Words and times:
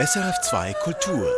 SRF2 0.00 0.74
Kultur. 0.82 1.28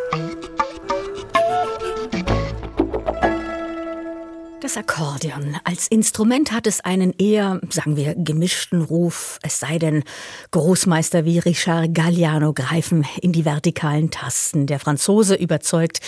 Das 4.67 4.77
Akkordeon. 4.77 5.57
Als 5.63 5.87
Instrument 5.87 6.51
hat 6.51 6.67
es 6.67 6.81
einen 6.81 7.13
eher, 7.17 7.61
sagen 7.71 7.97
wir, 7.97 8.17
gemischten 8.17 8.83
Ruf. 8.83 9.39
Es 9.45 9.61
sei 9.61 9.79
denn, 9.79 10.03
Großmeister 10.51 11.25
wie 11.25 11.39
Richard 11.39 11.95
Galliano 11.95 12.53
greifen 12.53 13.07
in 13.23 13.31
die 13.31 13.45
vertikalen 13.45 14.11
Tasten. 14.11 14.67
Der 14.67 14.81
Franzose 14.81 15.37
überzeugt 15.37 16.01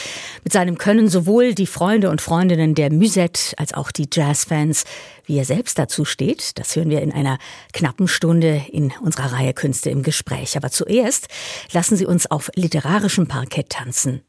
mit 0.42 0.52
seinem 0.52 0.76
Können 0.76 1.08
sowohl 1.08 1.54
die 1.54 1.68
Freunde 1.68 2.10
und 2.10 2.20
Freundinnen 2.20 2.74
der 2.74 2.92
Musette 2.92 3.56
als 3.58 3.74
auch 3.74 3.92
die 3.92 4.08
Jazzfans. 4.12 4.82
Wie 5.24 5.38
er 5.38 5.44
selbst 5.44 5.78
dazu 5.78 6.04
steht, 6.04 6.58
das 6.58 6.74
hören 6.74 6.90
wir 6.90 7.00
in 7.02 7.12
einer 7.12 7.38
knappen 7.72 8.08
Stunde 8.08 8.62
in 8.72 8.92
unserer 9.00 9.34
Reihe 9.34 9.54
Künste 9.54 9.90
im 9.90 10.02
Gespräch. 10.02 10.56
Aber 10.56 10.72
zuerst 10.72 11.28
lassen 11.70 11.96
Sie 11.96 12.06
uns 12.06 12.28
auf 12.28 12.50
literarischem 12.56 13.28
Parkett 13.28 13.70
tanzen. 13.70 14.22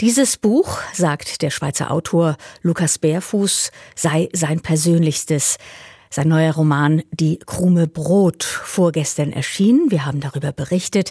Dieses 0.00 0.36
Buch, 0.36 0.78
sagt 0.92 1.42
der 1.42 1.50
Schweizer 1.50 1.90
Autor 1.90 2.36
Lukas 2.62 2.98
Bärfuß, 2.98 3.70
sei 3.94 4.28
sein 4.32 4.60
persönlichstes. 4.60 5.58
Sein 6.10 6.28
neuer 6.28 6.54
Roman 6.54 7.02
Die 7.10 7.38
Krume 7.38 7.86
Brot 7.86 8.42
vorgestern 8.42 9.30
erschienen. 9.30 9.90
Wir 9.90 10.06
haben 10.06 10.20
darüber 10.20 10.52
berichtet. 10.52 11.10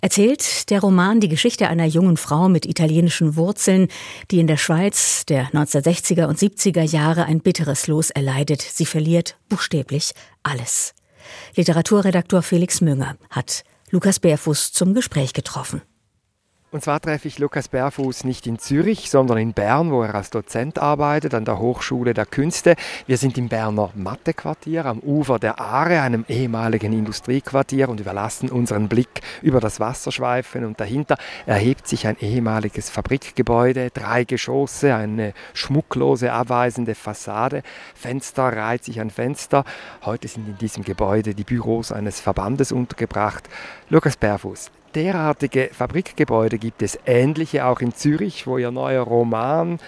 Erzählt 0.00 0.68
der 0.70 0.80
Roman 0.80 1.20
die 1.20 1.28
Geschichte 1.28 1.68
einer 1.68 1.84
jungen 1.84 2.16
Frau 2.16 2.48
mit 2.48 2.66
italienischen 2.66 3.36
Wurzeln, 3.36 3.86
die 4.32 4.40
in 4.40 4.48
der 4.48 4.56
Schweiz 4.56 5.24
der 5.26 5.50
1960er 5.50 6.26
und 6.26 6.38
70er 6.38 6.82
Jahre 6.82 7.24
ein 7.26 7.40
bitteres 7.40 7.86
Los 7.86 8.10
erleidet. 8.10 8.62
Sie 8.62 8.86
verliert 8.86 9.36
buchstäblich 9.48 10.12
alles. 10.42 10.94
Literaturredaktor 11.54 12.42
Felix 12.42 12.80
Münger 12.80 13.16
hat 13.30 13.62
Lukas 13.90 14.18
Bärfuß 14.18 14.72
zum 14.72 14.94
Gespräch 14.94 15.34
getroffen. 15.34 15.82
Und 16.72 16.82
zwar 16.82 17.00
treffe 17.00 17.28
ich 17.28 17.38
Lukas 17.38 17.68
Bärfuß 17.68 18.24
nicht 18.24 18.46
in 18.46 18.58
Zürich, 18.58 19.10
sondern 19.10 19.36
in 19.36 19.52
Bern, 19.52 19.90
wo 19.90 20.02
er 20.04 20.14
als 20.14 20.30
Dozent 20.30 20.78
arbeitet, 20.78 21.34
an 21.34 21.44
der 21.44 21.58
Hochschule 21.58 22.14
der 22.14 22.24
Künste. 22.24 22.76
Wir 23.06 23.18
sind 23.18 23.36
im 23.36 23.48
Berner 23.48 23.90
Mattequartier 23.94 24.86
am 24.86 25.00
Ufer 25.00 25.38
der 25.38 25.60
Aare, 25.60 26.00
einem 26.00 26.24
ehemaligen 26.28 26.94
Industriequartier, 26.94 27.90
und 27.90 28.00
überlassen 28.00 28.48
unseren 28.48 28.88
Blick 28.88 29.20
über 29.42 29.60
das 29.60 29.80
Wasser 29.80 30.12
schweifen. 30.12 30.64
Und 30.64 30.80
dahinter 30.80 31.18
erhebt 31.44 31.86
sich 31.86 32.06
ein 32.06 32.16
ehemaliges 32.18 32.88
Fabrikgebäude, 32.88 33.90
drei 33.90 34.24
Geschosse, 34.24 34.94
eine 34.94 35.34
schmucklose, 35.52 36.32
abweisende 36.32 36.94
Fassade. 36.94 37.62
Fenster 37.94 38.44
reiht 38.44 38.84
sich 38.84 38.98
an 38.98 39.10
Fenster. 39.10 39.66
Heute 40.06 40.26
sind 40.26 40.48
in 40.48 40.56
diesem 40.56 40.84
Gebäude 40.84 41.34
die 41.34 41.44
Büros 41.44 41.92
eines 41.92 42.18
Verbandes 42.18 42.72
untergebracht. 42.72 43.46
Lukas 43.90 44.16
Bärfuß, 44.16 44.70
derartige 44.94 45.70
Fabrikgebäude 45.72 46.58
gibt 46.58 46.82
es 46.82 46.98
ähnliche 47.06 47.66
auch 47.66 47.80
in 47.80 47.94
Zürich, 47.94 48.46
wo 48.46 48.58
Ihr 48.58 48.70
neuer 48.70 49.02
Roman 49.02 49.78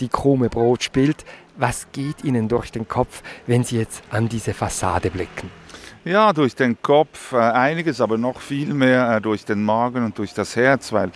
Die 0.00 0.08
krume 0.08 0.48
Brot 0.48 0.82
spielt. 0.82 1.24
Was 1.56 1.88
geht 1.92 2.24
Ihnen 2.24 2.48
durch 2.48 2.70
den 2.70 2.86
Kopf, 2.86 3.22
wenn 3.46 3.64
Sie 3.64 3.78
jetzt 3.78 4.02
an 4.10 4.28
diese 4.28 4.54
Fassade 4.54 5.10
blicken? 5.10 5.50
Ja, 6.04 6.32
durch 6.32 6.54
den 6.54 6.80
Kopf 6.80 7.32
äh, 7.32 7.36
einiges, 7.36 8.00
aber 8.00 8.16
noch 8.16 8.40
viel 8.40 8.72
mehr 8.72 9.16
äh, 9.16 9.20
durch 9.20 9.44
den 9.44 9.62
Magen 9.64 10.04
und 10.04 10.16
durch 10.16 10.32
das 10.32 10.56
Herz, 10.56 10.92
weil 10.92 11.10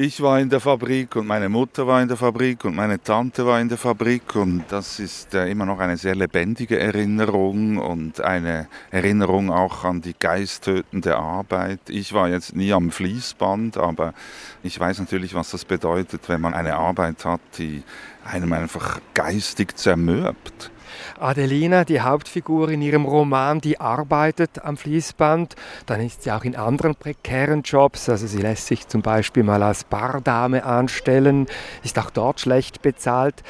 ich 0.00 0.20
war 0.20 0.38
in 0.38 0.48
der 0.48 0.60
Fabrik 0.60 1.16
und 1.16 1.26
meine 1.26 1.48
Mutter 1.48 1.88
war 1.88 2.00
in 2.00 2.06
der 2.06 2.16
Fabrik 2.16 2.64
und 2.64 2.76
meine 2.76 3.02
Tante 3.02 3.44
war 3.44 3.60
in 3.60 3.68
der 3.68 3.78
Fabrik 3.78 4.36
und 4.36 4.62
das 4.68 5.00
ist 5.00 5.34
äh, 5.34 5.50
immer 5.50 5.66
noch 5.66 5.80
eine 5.80 5.96
sehr 5.96 6.14
lebendige 6.14 6.78
Erinnerung 6.78 7.78
und 7.78 8.20
eine 8.20 8.68
Erinnerung 8.92 9.50
auch 9.50 9.82
an 9.82 10.00
die 10.00 10.14
geisttötende 10.16 11.16
Arbeit. 11.16 11.80
Ich 11.88 12.12
war 12.12 12.28
jetzt 12.28 12.54
nie 12.54 12.72
am 12.72 12.92
Fließband, 12.92 13.76
aber 13.76 14.14
ich 14.62 14.78
weiß 14.78 15.00
natürlich, 15.00 15.34
was 15.34 15.50
das 15.50 15.64
bedeutet, 15.64 16.28
wenn 16.28 16.42
man 16.42 16.54
eine 16.54 16.76
Arbeit 16.76 17.24
hat, 17.24 17.40
die 17.58 17.82
einem 18.24 18.52
einfach 18.52 19.00
geistig 19.14 19.76
zermürbt. 19.76 20.70
Adelina, 21.18 21.84
die 21.84 22.00
Hauptfigur 22.00 22.70
in 22.70 22.82
ihrem 22.82 23.04
Roman, 23.04 23.60
die 23.60 23.80
arbeitet 23.80 24.64
am 24.64 24.76
Fließband. 24.76 25.56
Dann 25.86 26.00
ist 26.00 26.22
sie 26.22 26.32
auch 26.32 26.44
in 26.44 26.56
anderen 26.56 26.94
prekären 26.94 27.62
Jobs. 27.62 28.08
Also 28.08 28.26
sie 28.26 28.38
lässt 28.38 28.66
sich 28.66 28.88
zum 28.88 29.02
Beispiel 29.02 29.42
mal 29.42 29.62
als 29.62 29.84
Bardame 29.84 30.64
anstellen, 30.64 31.46
ist 31.82 31.98
auch 31.98 32.10
dort 32.10 32.40
schlecht 32.40 32.82
bezahlt. 32.82 33.42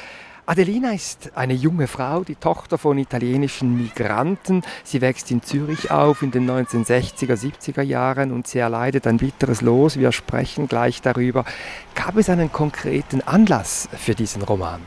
Adelina 0.49 0.93
ist 0.93 1.33
eine 1.35 1.53
junge 1.53 1.85
Frau, 1.85 2.23
die 2.23 2.33
Tochter 2.33 2.79
von 2.79 2.97
italienischen 2.97 3.77
Migranten. 3.77 4.63
Sie 4.83 4.99
wächst 4.99 5.29
in 5.29 5.43
Zürich 5.43 5.91
auf 5.91 6.23
in 6.23 6.31
den 6.31 6.49
1960er, 6.49 7.35
70er 7.35 7.83
Jahren 7.83 8.31
und 8.31 8.47
sie 8.47 8.57
erleidet 8.57 9.05
ein 9.05 9.17
bitteres 9.17 9.61
Los. 9.61 9.99
Wir 9.99 10.11
sprechen 10.11 10.67
gleich 10.67 11.03
darüber. 11.03 11.45
Gab 11.93 12.17
es 12.17 12.31
einen 12.31 12.51
konkreten 12.51 13.21
Anlass 13.21 13.89
für 13.95 14.15
diesen 14.15 14.41
Roman? 14.41 14.81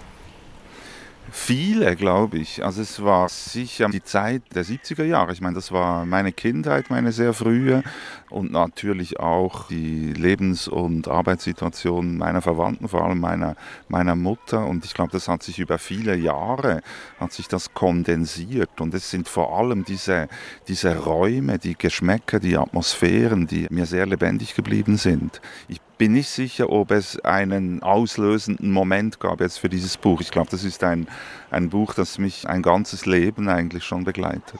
Viele, 1.34 1.97
glaube 1.97 2.37
ich. 2.37 2.62
Also 2.62 2.82
es 2.82 3.03
war 3.03 3.26
sicher 3.31 3.88
die 3.88 4.03
Zeit 4.03 4.43
der 4.54 4.66
70er 4.66 5.04
Jahre. 5.04 5.32
Ich 5.32 5.41
meine, 5.41 5.54
das 5.54 5.72
war 5.72 6.04
meine 6.04 6.31
Kindheit, 6.31 6.91
meine 6.91 7.10
sehr 7.10 7.32
frühe 7.32 7.82
und 8.28 8.53
natürlich 8.53 9.19
auch 9.19 9.69
die 9.69 10.12
Lebens- 10.12 10.69
und 10.69 11.09
Arbeitssituation 11.09 12.19
meiner 12.19 12.43
Verwandten, 12.43 12.87
vor 12.87 13.03
allem 13.03 13.19
meiner, 13.19 13.56
meiner 13.88 14.15
Mutter. 14.15 14.66
Und 14.66 14.84
ich 14.84 14.93
glaube, 14.93 15.12
das 15.12 15.26
hat 15.26 15.43
sich 15.43 15.59
über 15.59 15.78
viele 15.78 16.15
Jahre, 16.16 16.82
hat 17.19 17.32
sich 17.32 17.49
das 17.49 17.72
kondensiert. 17.72 18.82
Und 18.82 18.93
es 18.93 19.10
sind 19.10 19.26
vor 19.26 19.59
allem 19.59 19.87
diese, 19.87 20.28
diese 20.69 20.99
Räume, 20.99 21.59
die 21.59 21.78
Geschmäcker, 21.78 22.41
die 22.41 22.59
Atmosphären, 22.59 23.47
die 23.47 23.69
mir 23.70 23.87
sehr 23.87 24.04
lebendig 24.04 24.54
geblieben 24.54 24.99
sind. 24.99 25.41
Ich 25.66 25.81
bin 26.02 26.14
nicht 26.14 26.30
sicher, 26.30 26.68
ob 26.68 26.90
es 26.90 27.20
einen 27.20 27.80
auslösenden 27.80 28.72
Moment 28.72 29.20
gab 29.20 29.40
jetzt 29.40 29.58
für 29.58 29.68
dieses 29.68 29.96
Buch. 29.96 30.20
Ich 30.20 30.32
glaube, 30.32 30.50
das 30.50 30.64
ist 30.64 30.82
ein, 30.82 31.06
ein 31.48 31.70
Buch, 31.70 31.94
das 31.94 32.18
mich 32.18 32.48
ein 32.48 32.60
ganzes 32.60 33.06
Leben 33.06 33.48
eigentlich 33.48 33.84
schon 33.84 34.02
begleitet. 34.02 34.58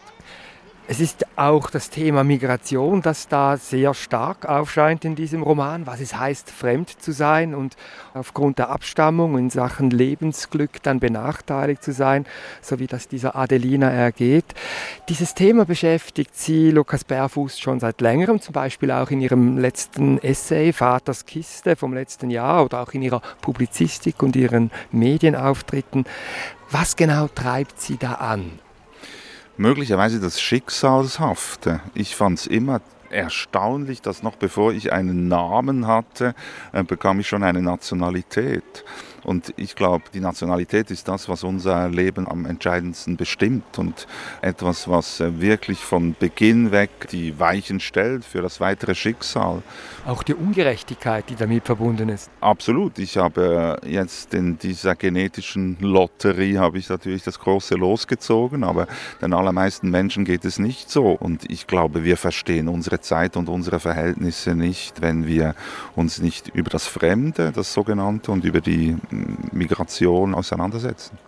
Es 0.89 0.99
ist 0.99 1.25
auch 1.37 1.71
das 1.71 1.91
Thema 1.91 2.25
Migration, 2.25 3.03
das 3.03 3.29
da 3.29 3.57
sehr 3.57 3.95
stark 3.95 4.47
aufscheint 4.47 5.05
in 5.05 5.15
diesem 5.15 5.45
Roman, 5.45 5.87
was 5.87 6.01
es 6.01 6.19
heißt, 6.19 6.51
fremd 6.51 6.91
zu 7.01 7.13
sein 7.13 7.55
und 7.55 7.77
aufgrund 8.15 8.59
der 8.59 8.71
Abstammung 8.71 9.39
in 9.39 9.49
Sachen 9.49 9.91
Lebensglück 9.91 10.83
dann 10.83 10.99
benachteiligt 10.99 11.85
zu 11.85 11.93
sein, 11.93 12.27
so 12.61 12.81
wie 12.81 12.89
das 12.89 13.07
dieser 13.07 13.37
Adelina 13.37 13.91
ergeht. 13.91 14.45
Dieses 15.09 15.35
Thema 15.35 15.65
beschäftigt 15.67 16.37
sie, 16.37 16.73
Lukas 16.73 17.05
Bärfuß, 17.05 17.61
schon 17.61 17.79
seit 17.79 18.01
längerem, 18.01 18.41
zum 18.41 18.53
Beispiel 18.53 18.91
auch 18.91 19.11
in 19.11 19.21
ihrem 19.21 19.59
letzten 19.59 20.19
Essay 20.19 20.73
Vaters 20.73 21.27
Kiste 21.27 21.77
vom 21.77 21.95
letzten 21.95 22.29
Jahr 22.29 22.65
oder 22.65 22.83
auch 22.83 22.93
in 22.93 23.03
ihrer 23.03 23.23
Publizistik 23.41 24.21
und 24.21 24.35
ihren 24.35 24.73
Medienauftritten. 24.91 26.07
Was 26.73 26.97
genau 26.97 27.29
treibt 27.29 27.81
sie 27.81 27.99
da 27.99 28.15
an? 28.15 28.59
Möglicherweise 29.57 30.21
das 30.21 30.41
Schicksalshafte. 30.41 31.81
Ich 31.95 32.17
fand 32.17 32.39
es 32.39 32.47
immer 32.47 32.81
erstaunlich, 33.11 34.03
dass 34.03 34.23
noch 34.23 34.37
bevor 34.37 34.73
ich 34.73 34.93
einen 34.93 35.29
Namen 35.29 35.87
hatte, 35.87 36.35
äh, 36.73 36.83
bekam 36.83 37.21
ich 37.21 37.29
schon 37.29 37.43
eine 37.43 37.63
Nationalität. 37.63 38.85
Und 39.25 39.53
ich 39.57 39.75
glaube, 39.75 40.05
die 40.13 40.21
Nationalität 40.21 40.91
ist 40.91 41.09
das, 41.09 41.29
was 41.29 41.45
unser 41.45 41.89
Leben 41.89 42.29
am 42.29 42.47
entscheidendsten 42.47 43.17
bestimmt 43.17 43.79
und 43.79 44.07
etwas, 44.41 44.89
was 44.89 45.21
äh, 45.21 45.41
wirklich 45.41 45.79
von 45.79 46.15
Beginn 46.19 46.73
weg 46.73 46.91
die 47.11 47.39
Weichen 47.39 47.81
stellt 47.81 48.25
für 48.25 48.43
das 48.43 48.61
weitere 48.61 48.95
Schicksal. 48.95 49.63
Auch 50.07 50.23
die 50.23 50.35
Ungerechtigkeit, 50.35 51.29
die 51.29 51.37
damit 51.37 51.65
verbunden 51.65 52.09
ist. 52.09 52.31
Absolut. 52.41 52.99
Ich 52.99 53.17
habe 53.17 53.81
äh, 53.83 53.91
jetzt 53.91 54.35
in 54.35 54.59
dieser 54.59 54.95
genetischen 54.95 55.77
Lotterie 55.81 56.59
habe 56.59 56.79
ich 56.79 56.89
natürlich 56.89 57.23
das 57.23 57.39
große 57.39 57.75
losgezogen, 57.75 58.65
aber 58.65 58.87
den 59.21 59.33
allermeisten 59.33 59.91
Menschen 59.91 60.25
geht 60.25 60.45
es 60.45 60.59
nicht 60.59 60.91
so. 60.91 61.13
Und 61.13 61.51
ich 61.51 61.67
glaube, 61.67 62.05
wir 62.05 62.17
verstehen 62.17 62.69
unsere 62.69 63.01
Zeit 63.01 63.37
und 63.37 63.49
unsere 63.49 63.81
Verhältnisse 63.81 64.55
nicht, 64.55 65.01
wenn 65.01 65.27
wir 65.27 65.55
uns 65.95 66.21
nicht 66.21 66.49
über 66.49 66.71
das 66.71 66.87
Fremde, 66.87 67.53
das 67.53 67.73
sogenannte, 67.73 68.33
und 68.33 68.45
über 68.45 68.61
die 68.61 68.97
Migration 69.53 70.35
auseinandersetzen. 70.35 71.19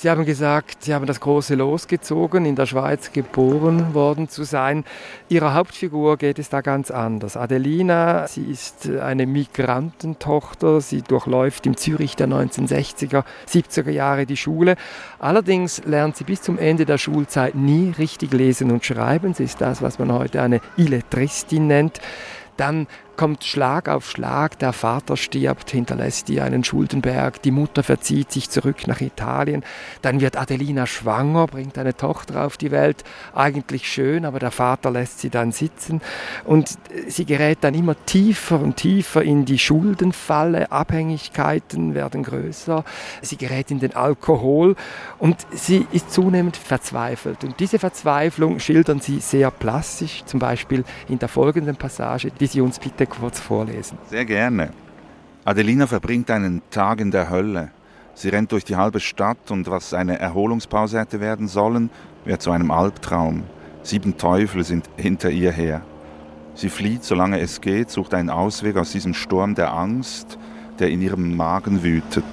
Sie 0.00 0.08
haben 0.08 0.24
gesagt, 0.24 0.84
Sie 0.84 0.94
haben 0.94 1.06
das 1.06 1.18
große 1.18 1.56
Los 1.56 1.88
gezogen, 1.88 2.44
in 2.44 2.54
der 2.54 2.66
Schweiz 2.66 3.12
geboren 3.12 3.94
worden 3.94 4.28
zu 4.28 4.44
sein. 4.44 4.84
Ihrer 5.28 5.54
Hauptfigur 5.54 6.18
geht 6.18 6.38
es 6.38 6.48
da 6.48 6.60
ganz 6.60 6.92
anders. 6.92 7.36
Adelina, 7.36 8.28
sie 8.28 8.44
ist 8.44 8.88
eine 8.88 9.26
Migrantentochter, 9.26 10.80
sie 10.80 11.02
durchläuft 11.02 11.66
im 11.66 11.76
Zürich 11.76 12.14
der 12.14 12.28
1960er, 12.28 13.24
70er 13.48 13.90
Jahre 13.90 14.24
die 14.24 14.36
Schule. 14.36 14.76
Allerdings 15.18 15.82
lernt 15.84 16.16
sie 16.16 16.22
bis 16.22 16.42
zum 16.42 16.58
Ende 16.58 16.86
der 16.86 16.98
Schulzeit 16.98 17.56
nie 17.56 17.92
richtig 17.98 18.32
lesen 18.32 18.70
und 18.70 18.84
schreiben. 18.84 19.34
Sie 19.34 19.42
ist 19.42 19.60
das, 19.60 19.82
was 19.82 19.98
man 19.98 20.12
heute 20.12 20.40
eine 20.42 20.60
Illetristin 20.76 21.66
nennt. 21.66 22.00
Dann 22.56 22.86
kommt 23.18 23.42
Schlag 23.42 23.88
auf 23.88 24.08
Schlag. 24.08 24.58
Der 24.60 24.72
Vater 24.72 25.16
stirbt, 25.16 25.70
hinterlässt 25.70 26.30
ihr 26.30 26.44
einen 26.44 26.62
Schuldenberg. 26.62 27.42
Die 27.42 27.50
Mutter 27.50 27.82
verzieht 27.82 28.30
sich 28.30 28.48
zurück 28.48 28.86
nach 28.86 29.00
Italien. 29.00 29.64
Dann 30.02 30.20
wird 30.20 30.36
Adelina 30.36 30.86
schwanger, 30.86 31.48
bringt 31.48 31.76
eine 31.78 31.96
Tochter 31.96 32.46
auf 32.46 32.56
die 32.56 32.70
Welt. 32.70 33.02
Eigentlich 33.34 33.90
schön, 33.90 34.24
aber 34.24 34.38
der 34.38 34.52
Vater 34.52 34.92
lässt 34.92 35.18
sie 35.18 35.30
dann 35.30 35.50
sitzen. 35.50 36.00
Und 36.44 36.78
sie 37.08 37.24
gerät 37.24 37.58
dann 37.62 37.74
immer 37.74 37.96
tiefer 38.06 38.60
und 38.60 38.76
tiefer 38.76 39.22
in 39.22 39.44
die 39.44 39.58
Schuldenfalle. 39.58 40.70
Abhängigkeiten 40.70 41.94
werden 41.94 42.22
größer. 42.22 42.84
Sie 43.20 43.36
gerät 43.36 43.72
in 43.72 43.80
den 43.80 43.96
Alkohol 43.96 44.76
und 45.18 45.44
sie 45.50 45.88
ist 45.90 46.12
zunehmend 46.12 46.56
verzweifelt. 46.56 47.42
Und 47.42 47.58
diese 47.58 47.80
Verzweiflung 47.80 48.60
schildern 48.60 49.00
sie 49.00 49.18
sehr 49.18 49.50
plastisch, 49.50 50.22
zum 50.24 50.38
Beispiel 50.38 50.84
in 51.08 51.18
der 51.18 51.28
folgenden 51.28 51.74
Passage, 51.74 52.30
die 52.30 52.46
Sie 52.46 52.60
uns 52.60 52.78
bitte 52.78 53.07
kurz 53.08 53.40
vorlesen. 53.40 53.98
Sehr 54.08 54.24
gerne. 54.24 54.70
Adelina 55.44 55.86
verbringt 55.86 56.30
einen 56.30 56.62
Tag 56.70 57.00
in 57.00 57.10
der 57.10 57.30
Hölle. 57.30 57.70
Sie 58.14 58.28
rennt 58.28 58.52
durch 58.52 58.64
die 58.64 58.76
halbe 58.76 59.00
Stadt 59.00 59.50
und 59.50 59.70
was 59.70 59.94
eine 59.94 60.18
Erholungspause 60.18 60.98
hätte 60.98 61.20
werden 61.20 61.48
sollen, 61.48 61.90
wird 62.24 62.42
zu 62.42 62.50
einem 62.50 62.70
Albtraum. 62.70 63.44
Sieben 63.82 64.16
Teufel 64.16 64.64
sind 64.64 64.90
hinter 64.96 65.30
ihr 65.30 65.52
her. 65.52 65.82
Sie 66.54 66.68
flieht, 66.68 67.04
solange 67.04 67.38
es 67.38 67.60
geht, 67.60 67.90
sucht 67.90 68.14
einen 68.14 68.30
Ausweg 68.30 68.76
aus 68.76 68.90
diesem 68.90 69.14
Sturm 69.14 69.54
der 69.54 69.72
Angst, 69.72 70.36
der 70.80 70.90
in 70.90 71.00
ihrem 71.00 71.36
Magen 71.36 71.82
wütet. 71.84 72.24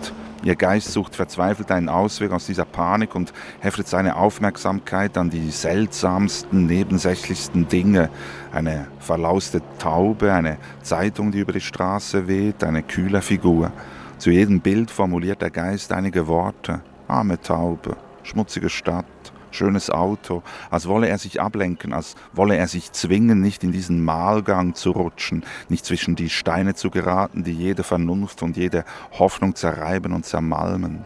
Ihr 0.45 0.55
Geist 0.55 0.91
sucht 0.91 1.15
verzweifelt 1.15 1.71
einen 1.71 1.89
Ausweg 1.89 2.31
aus 2.31 2.45
dieser 2.45 2.65
Panik 2.65 3.15
und 3.15 3.33
heftet 3.61 3.87
seine 3.87 4.15
Aufmerksamkeit 4.15 5.17
an 5.17 5.31
die 5.31 5.49
seltsamsten, 5.49 6.67
nebensächlichsten 6.67 7.67
Dinge. 7.67 8.11
Eine 8.53 8.85
verlauste 8.99 9.63
Taube, 9.79 10.31
eine 10.31 10.57
Zeitung, 10.83 11.31
die 11.31 11.39
über 11.39 11.51
die 11.51 11.61
Straße 11.61 12.27
weht, 12.27 12.63
eine 12.63 12.83
kühle 12.83 13.23
Figur. 13.23 13.71
Zu 14.19 14.29
jedem 14.29 14.61
Bild 14.61 14.91
formuliert 14.91 15.41
der 15.41 15.49
Geist 15.49 15.91
einige 15.91 16.27
Worte. 16.27 16.81
Arme 17.07 17.41
Taube, 17.41 17.97
schmutzige 18.21 18.69
Stadt, 18.69 19.05
schönes 19.55 19.89
Auto, 19.89 20.43
als 20.69 20.87
wolle 20.87 21.07
er 21.07 21.17
sich 21.17 21.41
ablenken, 21.41 21.93
als 21.93 22.15
wolle 22.33 22.55
er 22.55 22.67
sich 22.67 22.91
zwingen, 22.91 23.41
nicht 23.41 23.63
in 23.63 23.71
diesen 23.71 24.03
Mahlgang 24.03 24.75
zu 24.75 24.91
rutschen, 24.91 25.43
nicht 25.69 25.85
zwischen 25.85 26.15
die 26.15 26.29
Steine 26.29 26.75
zu 26.75 26.91
geraten, 26.91 27.43
die 27.43 27.53
jede 27.53 27.83
Vernunft 27.83 28.43
und 28.43 28.57
jede 28.57 28.85
Hoffnung 29.17 29.55
zerreiben 29.55 30.13
und 30.13 30.25
zermalmen. 30.25 31.05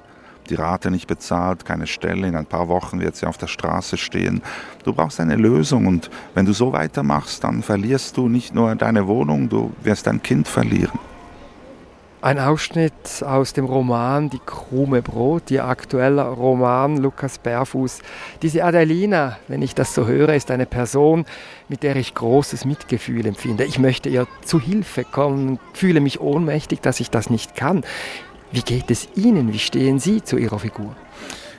Die 0.49 0.55
Rate 0.55 0.89
nicht 0.89 1.07
bezahlt, 1.07 1.63
keine 1.63 1.85
Stelle, 1.85 2.27
in 2.27 2.35
ein 2.35 2.47
paar 2.47 2.67
Wochen 2.69 2.99
wird 2.99 3.15
sie 3.15 3.27
auf 3.27 3.37
der 3.37 3.47
Straße 3.47 3.97
stehen. 3.97 4.41
Du 4.83 4.93
brauchst 4.93 5.19
eine 5.19 5.35
Lösung 5.35 5.85
und 5.85 6.09
wenn 6.33 6.47
du 6.47 6.53
so 6.53 6.73
weitermachst, 6.73 7.43
dann 7.43 7.61
verlierst 7.61 8.17
du 8.17 8.27
nicht 8.27 8.55
nur 8.55 8.73
deine 8.75 9.05
Wohnung, 9.05 9.47
du 9.47 9.71
wirst 9.83 10.07
dein 10.07 10.23
Kind 10.23 10.47
verlieren. 10.47 11.08
Ein 12.21 12.37
Ausschnitt 12.37 13.23
aus 13.23 13.53
dem 13.53 13.63
Roman 13.63 14.29
Die 14.29 14.41
krume 14.45 15.01
Brot, 15.01 15.49
ihr 15.51 15.63
aktueller 15.63 16.25
Roman 16.25 16.97
Lukas 16.97 17.37
Bärfuß. 17.37 17.99
Diese 18.41 18.65
Adelina, 18.65 19.37
wenn 19.47 19.61
ich 19.61 19.73
das 19.73 19.95
so 19.95 20.05
höre, 20.05 20.33
ist 20.33 20.51
eine 20.51 20.65
Person, 20.65 21.23
mit 21.69 21.81
der 21.81 21.95
ich 21.95 22.13
großes 22.13 22.65
Mitgefühl 22.65 23.25
empfinde. 23.25 23.63
Ich 23.63 23.79
möchte 23.79 24.09
ihr 24.09 24.27
zu 24.43 24.59
Hilfe 24.59 25.05
kommen, 25.05 25.59
fühle 25.71 26.01
mich 26.01 26.19
ohnmächtig, 26.19 26.81
dass 26.81 26.99
ich 26.99 27.09
das 27.09 27.29
nicht 27.29 27.55
kann. 27.55 27.85
Wie 28.51 28.63
geht 28.63 28.91
es 28.91 29.07
Ihnen? 29.15 29.53
Wie 29.53 29.59
stehen 29.59 29.99
Sie 29.99 30.21
zu 30.21 30.35
Ihrer 30.35 30.59
Figur? 30.59 30.97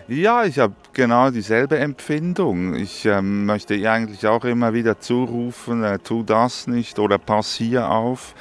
Ja, 0.08 0.44
ich 0.44 0.58
habe 0.58 0.74
genau 0.92 1.30
dieselbe 1.30 1.78
Empfindung. 1.78 2.74
Ich 2.74 3.06
ähm, 3.06 3.46
möchte 3.46 3.76
ihr 3.76 3.92
eigentlich 3.92 4.26
auch 4.26 4.44
immer 4.44 4.74
wieder 4.74 4.98
zurufen, 4.98 5.84
äh, 5.84 6.00
tu 6.00 6.24
das 6.24 6.66
nicht 6.66 6.98
oder 6.98 7.16
pass 7.16 7.54
hier 7.54 7.88
auf. 7.88 8.34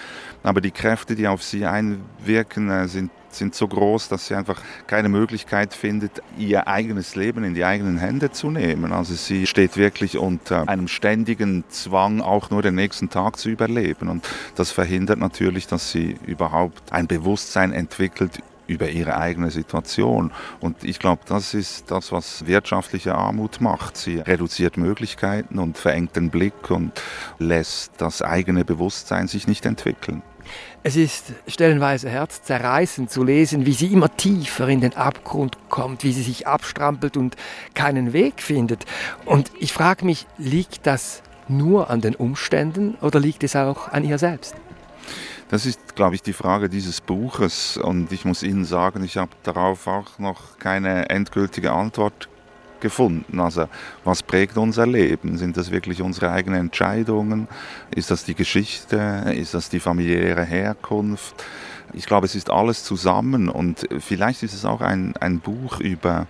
Aber 0.44 0.62
die 0.62 0.72
Kräfte, 0.72 1.16
die 1.16 1.28
auf 1.28 1.44
sie 1.44 1.66
einwirken, 1.66 2.70
äh, 2.70 2.88
sind, 2.88 3.12
sind 3.30 3.54
so 3.54 3.68
groß, 3.68 4.10
dass 4.10 4.28
sie 4.28 4.36
einfach 4.36 4.62
keine 4.88 5.10
Möglichkeit 5.10 5.74
findet, 5.74 6.24
ihr 6.38 6.68
eigenes 6.68 7.16
Leben 7.16 7.44
in 7.44 7.54
die 7.54 7.66
eigenen 7.66 7.98
Hände 7.98 8.32
zu 8.32 8.50
nehmen. 8.50 8.92
Also 8.92 9.14
sie 9.14 9.46
steht 9.46 9.78
wirklich 9.78 10.18
unter 10.18 10.68
einem 10.68 10.88
ständigen 10.88 11.64
Zwang, 11.70 12.22
auch 12.22 12.50
nur 12.50 12.62
den 12.62 12.76
nächsten 12.76 13.10
Tag 13.10 13.38
zu 13.38 13.50
überleben. 13.50 14.08
Und 14.08 14.28
das 14.56 14.72
verhindert 14.72 15.20
natürlich, 15.20 15.68
dass 15.68 15.92
sie 15.92 16.18
überhaupt 16.26 16.92
ein 16.92 17.08
Bewusstsein 17.08 17.74
entwickelt 17.74 18.42
über 18.69 18.89
ihre 18.89 19.18
eigene 19.18 19.51
Situation. 19.51 20.31
Und 20.60 20.83
ich 20.83 21.00
glaube, 21.00 21.24
das 21.25 21.54
ist 21.54 21.92
das, 21.92 22.12
was 22.12 22.45
wirtschaftliche 22.45 23.16
Armut 23.16 23.60
macht. 23.60 23.98
Sie 23.98 24.19
reduziert 24.19 24.77
Möglichkeiten 24.77 25.60
und 25.60 25.77
verengt 25.77 26.16
den 26.16 26.30
Blick 26.30 26.69
und 26.69 26.92
lässt 27.39 27.94
das 27.98 28.21
eigene 28.21 28.63
Bewusstsein 28.63 29.27
sich 29.27 29.48
nicht 29.48 29.66
entwickeln. 29.66 30.21
Es 30.81 30.95
ist 30.95 31.33
stellenweise 31.48 32.10
herzzerreißend 32.10 33.12
zu 33.12 33.24
lesen, 33.24 33.66
wie 33.66 33.74
sie 33.74 33.88
immer 33.88 34.16
tiefer 34.16 34.68
in 34.69 34.81
den 34.81 34.95
Abgrund 34.95 35.57
kommt, 35.69 36.04
wie 36.04 36.13
sie 36.13 36.24
sich 36.24 36.48
abstrampelt 36.48 37.18
und 37.18 37.36
keinen 37.74 38.13
Weg 38.13 38.42
findet. 38.42 38.86
Und 39.25 39.51
ich 39.60 39.74
frage 39.74 40.06
mich, 40.06 40.25
liegt 40.38 40.88
das 40.88 41.21
nur 41.48 41.89
an 41.89 42.01
den 42.01 42.16
Umständen 42.16 42.95
oder 43.01 43.19
liegt 43.19 43.44
es 43.44 43.56
auch 43.56 43.89
an 43.89 44.04
ihr 44.06 44.18
selbst? 44.18 44.56
Das 45.50 45.66
ist, 45.66 45.96
glaube 45.96 46.13
ich, 46.13 46.22
die 46.22 46.34
Frage 46.34 46.69
dieses 46.69 47.01
Buches. 47.01 47.75
Und 47.78 48.12
ich 48.12 48.24
muss 48.24 48.44
Ihnen 48.44 48.66
sagen, 48.66 49.04
ich 49.04 49.18
habe 49.18 49.31
darauf 49.44 49.88
auch 49.88 50.19
noch 50.19 50.60
keine 50.60 51.10
endgültige 51.10 51.72
Antwort 51.72 52.30
gefunden. 52.80 53.40
Also 53.40 53.68
was 54.04 54.22
prägt 54.22 54.57
unser 54.57 54.86
Leben? 54.86 55.38
Sind 55.38 55.57
das 55.57 55.72
wirklich 55.72 56.04
unsere 56.04 56.31
eigenen 56.31 56.60
Entscheidungen? 56.60 57.48
Ist 57.94 58.12
das 58.12 58.24
die 58.25 58.36
Geschichte? 58.36 58.98
Ist 59.36 59.56
das 59.56 59.69
die 59.69 59.80
familiäre 59.80 60.44
Herkunft? 60.44 61.36
Ich 61.94 62.06
glaube, 62.06 62.28
es 62.28 62.36
ist 62.36 62.52
alles 62.52 62.84
zusammen 62.84 63.50
und 63.50 63.88
vielleicht 64.00 64.44
ist 64.44 64.54
es 64.54 64.63
auch 64.66 64.81
ein, 64.81 65.18
ein 65.18 65.40
Buch 65.40 65.80
über 65.80 66.28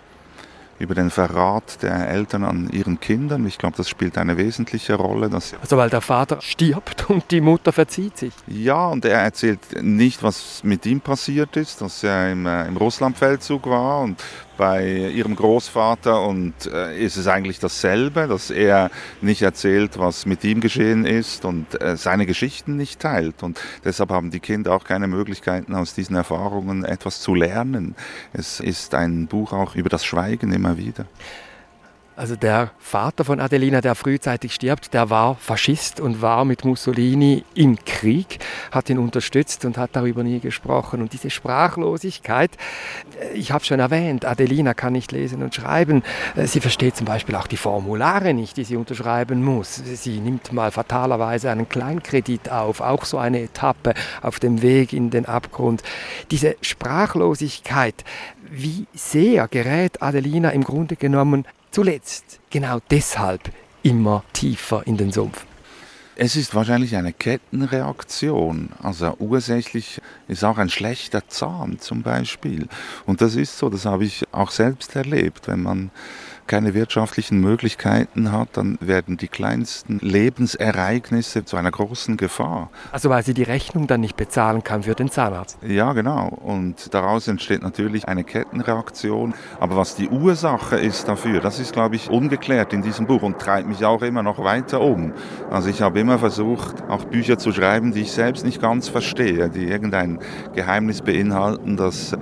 über 0.80 0.96
den 0.96 1.10
Verrat 1.10 1.84
der 1.84 2.10
Eltern 2.10 2.44
an 2.44 2.70
ihren 2.72 3.00
Kindern. 3.00 3.46
Ich 3.46 3.58
glaube, 3.58 3.76
das 3.78 3.90
spielt 3.90 4.18
eine 4.18 4.38
wesentliche 4.38 4.96
Rolle. 4.96 5.30
Dass 5.30 5.54
also 5.62 5.78
weil 5.78 5.90
der 5.90 6.02
Vater 6.02 6.42
stirbt 6.42 7.10
und 7.10 7.30
die 7.31 7.42
Mutter 7.42 7.72
verzieht 7.72 8.18
sich. 8.18 8.34
Ja, 8.48 8.88
und 8.88 9.06
er 9.06 9.20
erzählt 9.20 9.60
nicht, 9.81 10.24
was 10.24 10.64
mit 10.64 10.86
ihm 10.86 11.02
passiert 11.02 11.58
ist, 11.58 11.81
dass 11.81 12.04
er 12.04 12.31
im, 12.31 12.46
äh, 12.46 12.68
im 12.68 12.78
Russlandfeldzug 12.78 13.70
war 13.70 14.02
und 14.02 14.24
bei 14.60 15.10
ihrem 15.16 15.38
Großvater 15.38 16.22
und 16.22 16.54
äh, 16.66 17.02
ist 17.02 17.16
es 17.16 17.28
eigentlich 17.28 17.60
dasselbe, 17.60 18.28
dass 18.28 18.52
er 18.52 18.92
nicht 19.22 19.42
erzählt, 19.42 19.98
was 19.98 20.26
mit 20.26 20.44
ihm 20.44 20.60
geschehen 20.60 21.06
ist 21.06 21.46
und 21.46 21.82
äh, 21.82 21.96
seine 21.96 22.26
Geschichten 22.26 22.76
nicht 22.76 23.00
teilt. 23.00 23.42
Und 23.42 23.58
deshalb 23.86 24.10
haben 24.10 24.32
die 24.32 24.42
Kinder 24.42 24.74
auch 24.74 24.84
keine 24.84 25.08
Möglichkeiten, 25.08 25.74
aus 25.76 25.94
diesen 25.94 26.18
Erfahrungen 26.18 26.84
etwas 26.84 27.22
zu 27.22 27.36
lernen. 27.36 27.96
Es 28.34 28.60
ist 28.60 28.96
ein 28.96 29.28
Buch 29.28 29.54
auch 29.54 29.76
über 29.76 29.88
das 29.88 30.04
Schweigen 30.04 30.52
immer 30.52 30.78
wieder. 30.78 31.06
Also 32.19 32.36
der 32.36 32.71
Vater 32.80 33.24
von 33.24 33.39
Adelina, 33.39 33.80
der 33.80 33.95
frühzeitig 33.95 34.54
stirbt, 34.54 34.94
der 34.94 35.10
war 35.10 35.36
Faschist 35.36 36.01
und 36.01 36.21
war 36.21 36.44
mit 36.44 36.66
Mussolini 36.66 37.45
im 37.56 37.77
Krieg, 37.86 38.39
hat 38.74 38.89
ihn 38.89 38.98
unterstützt 38.98 39.63
und 39.63 39.77
hat 39.77 39.92
darüber 39.94 40.22
nie 40.22 40.41
gesprochen. 40.41 41.01
Und 41.01 41.13
diese 41.13 41.29
Sprachlosigkeit, 41.29 42.51
äh, 43.22 43.38
ich 43.38 43.53
habe 43.53 43.63
schon 43.63 43.79
erwähnt, 43.79 44.25
Adelina 44.25 44.74
kann 44.74 44.91
nicht 44.91 45.13
lesen 45.13 45.41
und 45.41 45.55
schreiben. 45.55 46.03
Äh, 46.36 46.46
sie 46.46 46.60
versteht 46.60 46.98
zum 46.98 47.05
Beispiel 47.05 47.36
auch 47.36 47.48
die 47.48 47.55
Formulare 47.55 48.34
nicht, 48.34 48.58
die 48.58 48.65
sie 48.65 48.75
unterschreiben 48.75 49.41
muss. 49.41 49.75
Sie 49.75 50.20
nimmt 50.20 50.51
mal 50.51 50.72
fatalerweise 50.72 51.50
einen 51.50 51.70
Kleinkredit 51.70 52.51
auf, 52.51 52.82
auch 52.82 53.05
so 53.05 53.17
eine 53.17 53.44
Etappe 53.44 53.94
auf 54.22 54.41
dem 54.41 54.62
Weg 54.62 54.91
in 54.91 55.10
den 55.10 55.25
Abgrund. 55.25 55.84
Diese 56.32 56.58
Sprachlosigkeit, 56.60 58.03
wie 58.51 58.88
sehr 58.94 59.48
gerät 59.48 60.01
Adelina 60.01 60.50
im 60.50 60.65
Grunde 60.65 60.98
genommen 60.98 61.46
zuletzt 61.72 62.40
genau 62.50 62.80
deshalb 62.90 63.52
immer 63.84 64.24
tiefer 64.34 64.86
in 64.86 64.98
den 64.98 65.12
Sumpf? 65.12 65.46
Es 66.22 66.36
ist 66.36 66.54
wahrscheinlich 66.54 66.98
eine 66.98 67.14
Kettenreaktion. 67.14 68.72
Also 68.84 69.16
ursächlich 69.20 70.02
ist 70.28 70.44
auch 70.44 70.58
ein 70.58 70.70
schlechter 70.70 71.26
Zahn 71.30 71.80
zum 71.80 72.04
Beispiel. 72.04 72.68
Und 73.06 73.22
das 73.22 73.36
ist 73.36 73.58
so, 73.58 73.70
das 73.70 73.86
habe 73.86 74.04
ich 74.04 74.26
auch 74.34 74.52
selbst 74.52 74.98
erlebt. 74.98 75.48
Wenn 75.48 75.62
man 75.62 75.92
keine 76.50 76.74
wirtschaftlichen 76.74 77.39
Möglichkeiten 77.39 78.32
hat, 78.32 78.50
dann 78.53 78.77
werden 78.82 79.15
die 79.18 79.27
kleinsten 79.27 80.00
Lebensereignisse 80.00 81.46
zu 81.46 81.56
einer 81.56 81.72
großen 81.72 82.18
Gefahr. 82.18 82.72
Also 82.91 83.10
weil 83.10 83.24
sie 83.24 83.36
die 83.36 83.44
Rechnung 83.44 83.86
dann 83.88 84.01
nicht 84.01 84.18
bezahlen 84.18 84.63
kann 84.63 84.84
für 84.84 84.96
den 84.96 85.10
Zahnarzt. 85.10 85.60
Ja, 85.62 85.94
genau. 85.94 86.27
Und 86.27 86.94
daraus 86.94 87.27
entsteht 87.27 87.62
natürlich 87.62 88.08
eine 88.08 88.24
Kettenreaktion. 88.24 89.36
Aber 89.60 89.77
was 89.77 89.96
die 89.96 90.10
Ursache 90.10 90.77
ist 90.77 91.08
dafür, 91.08 91.39
das 91.39 91.60
ist, 91.60 91.72
glaube 91.72 91.96
ich, 91.96 92.10
ungeklärt 92.10 92.74
in 92.74 92.82
diesem 92.82 93.06
Buch 93.06 93.22
und 93.22 93.38
treibt 93.38 93.70
mich 93.70 93.86
auch 93.86 94.01
immer 94.01 94.24
noch 94.24 94.44
weiter 94.44 94.82
um. 94.82 95.13
Also 95.51 95.70
ich 95.70 95.84
habe 95.84 96.00
immer 96.00 96.18
versucht, 96.18 96.84
auch 96.89 97.06
Bücher 97.06 97.38
zu 97.38 97.51
schreiben, 97.51 97.94
die 97.94 98.01
ich 98.01 98.12
selbst 98.12 98.44
nicht 98.44 98.60
ganz 98.60 98.89
verstehe, 98.89 99.50
die 99.50 99.68
irgendein 99.68 100.18
Geheimnis 100.56 101.03
beinhalten, 101.03 101.77
das 101.77 102.18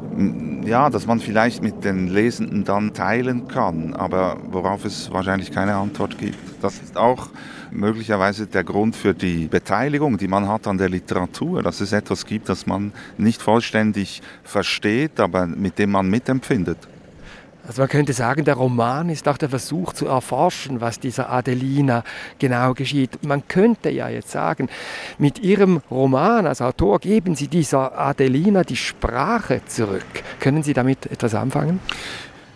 ja, 0.68 0.90
dass 0.90 1.08
man 1.08 1.20
vielleicht 1.20 1.64
mit 1.64 1.86
den 1.86 2.08
Lesenden 2.08 2.66
dann 2.66 2.94
teilen 2.94 3.48
kann, 3.48 3.94
aber 3.94 4.38
worauf 4.52 4.84
es 4.84 5.12
wahrscheinlich 5.12 5.52
keine 5.52 5.76
Antwort 5.76 6.18
gibt. 6.18 6.38
Das 6.62 6.80
ist 6.80 6.98
auch 6.98 7.30
möglicherweise 7.72 8.48
der 8.48 8.64
Grund 8.64 8.96
für 8.96 9.14
die 9.14 9.48
Beteiligung, 9.48 10.18
die 10.18 10.28
man 10.28 10.48
hat 10.48 10.68
an 10.68 10.78
der 10.78 10.90
Literatur, 10.90 11.64
dass 11.64 11.80
es 11.80 11.94
etwas 11.94 12.26
gibt, 12.26 12.50
das 12.50 12.68
man 12.68 12.92
nicht 13.18 13.42
vollständig 13.42 14.22
versteht, 14.44 15.20
aber 15.20 15.48
mit 15.48 15.80
dem 15.80 15.92
man 15.92 16.10
mitempfindet. 16.10 16.78
Also 17.68 17.82
man 17.82 17.90
könnte 17.90 18.14
sagen, 18.14 18.46
der 18.46 18.56
Roman 18.56 19.10
ist 19.10 19.28
auch 19.28 19.38
der 19.38 19.50
Versuch 19.50 19.92
zu 19.92 20.08
erforschen, 20.08 20.80
was 20.80 21.02
dieser 21.02 21.30
Adelina 21.30 22.06
genau 22.40 22.74
geschieht. 22.74 23.26
Man 23.26 23.46
könnte 23.50 23.90
ja 23.90 24.08
jetzt 24.08 24.32
sagen, 24.32 24.70
mit 25.18 25.40
Ihrem 25.40 25.82
Roman 25.92 26.48
als 26.48 26.62
Autor 26.62 27.00
geben 27.00 27.36
Sie 27.36 27.50
dieser 27.50 28.00
Adelina 28.00 28.64
die 28.64 28.78
Sprache 28.78 29.62
zurück. 29.66 30.06
Können 30.40 30.64
Sie 30.64 30.74
damit 30.74 31.08
etwas 31.08 31.36
anfangen? 31.36 31.82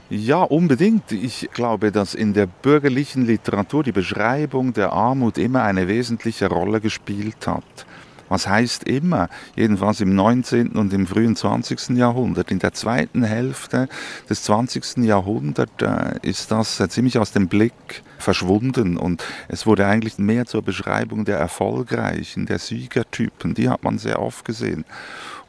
Ja, 0.10 0.44
unbedingt. 0.44 1.12
Ich 1.12 1.50
glaube, 1.54 1.92
dass 1.92 2.16
in 2.16 2.34
der 2.34 2.46
bürgerlichen 2.46 3.26
Literatur 3.26 3.84
die 3.84 3.92
Beschreibung 3.92 4.72
der 4.72 4.94
Armut 4.94 5.38
immer 5.38 5.64
eine 5.64 5.90
wesentliche 5.90 6.48
Rolle 6.48 6.80
gespielt 6.80 7.48
hat. 7.48 7.86
Was 8.32 8.48
heißt 8.48 8.86
immer, 8.86 9.28
jedenfalls 9.58 10.00
im 10.00 10.16
19. 10.16 10.70
und 10.70 10.94
im 10.94 11.06
frühen 11.06 11.36
20. 11.36 11.98
Jahrhundert. 11.98 12.50
In 12.50 12.60
der 12.60 12.72
zweiten 12.72 13.24
Hälfte 13.24 13.90
des 14.30 14.44
20. 14.44 15.04
Jahrhunderts 15.04 15.84
äh, 15.84 16.18
ist 16.22 16.50
das 16.50 16.80
äh, 16.80 16.88
ziemlich 16.88 17.18
aus 17.18 17.34
dem 17.34 17.50
Blick 17.50 18.04
verschwunden 18.20 18.96
und 18.96 19.22
es 19.50 19.66
wurde 19.66 19.86
eigentlich 19.86 20.18
mehr 20.18 20.46
zur 20.46 20.62
Beschreibung 20.62 21.26
der 21.26 21.40
Erfolgreichen, 21.40 22.46
der 22.46 22.60
Siegertypen. 22.60 23.54
Die 23.54 23.68
hat 23.68 23.84
man 23.84 23.98
sehr 23.98 24.22
oft 24.22 24.46
gesehen. 24.46 24.86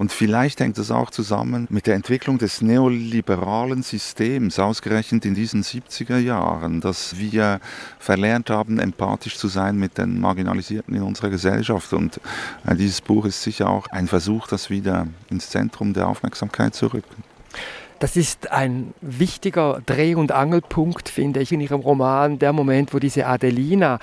Und 0.02 0.11
vielleicht 0.11 0.59
hängt 0.59 0.78
es 0.78 0.90
auch 0.90 1.11
zusammen 1.11 1.68
mit 1.71 1.87
der 1.87 1.94
Entwicklung 1.94 2.37
des 2.37 2.61
neoliberalen 2.61 3.85
Systems, 3.85 4.59
ausgerechnet 4.59 5.25
in 5.25 5.37
diesen 5.37 5.62
70er 5.62 6.18
Jahren, 6.18 6.80
dass 6.80 7.18
wir 7.18 7.61
verlernt 8.00 8.50
haben, 8.50 8.80
empathisch 8.80 9.37
zu 9.37 9.47
sein 9.47 9.76
mit 9.76 9.99
den 9.99 10.21
Marginalisierten 10.21 10.92
in 10.97 11.02
unserer 11.02 11.30
Gesellschaft. 11.30 11.92
Und 11.92 12.21
äh, 12.66 12.75
dieses 12.75 13.00
Buch 13.00 13.26
ist 13.26 13.44
sicher 13.44 13.71
auch 13.71 13.87
ein 13.92 14.09
Versuch, 14.09 14.49
das 14.49 14.71
wieder 14.71 15.06
ins 15.30 15.50
Zentrum 15.50 15.92
der 15.92 16.09
Aufmerksamkeit 16.09 16.75
zu 16.75 16.88
rücken. 16.88 17.23
Das 18.02 18.16
ist 18.16 18.50
ein 18.50 18.94
wichtiger 19.00 19.80
Dreh- 19.87 20.16
und 20.16 20.32
Angelpunkt, 20.32 21.09
finde 21.09 21.38
ich, 21.38 21.52
in 21.52 21.61
Ihrem 21.61 21.82
Roman. 21.82 22.37
Der 22.40 22.52
Moment, 22.52 22.92
wo 22.92 22.99
diese 22.99 23.28
Adelina 23.28 24.00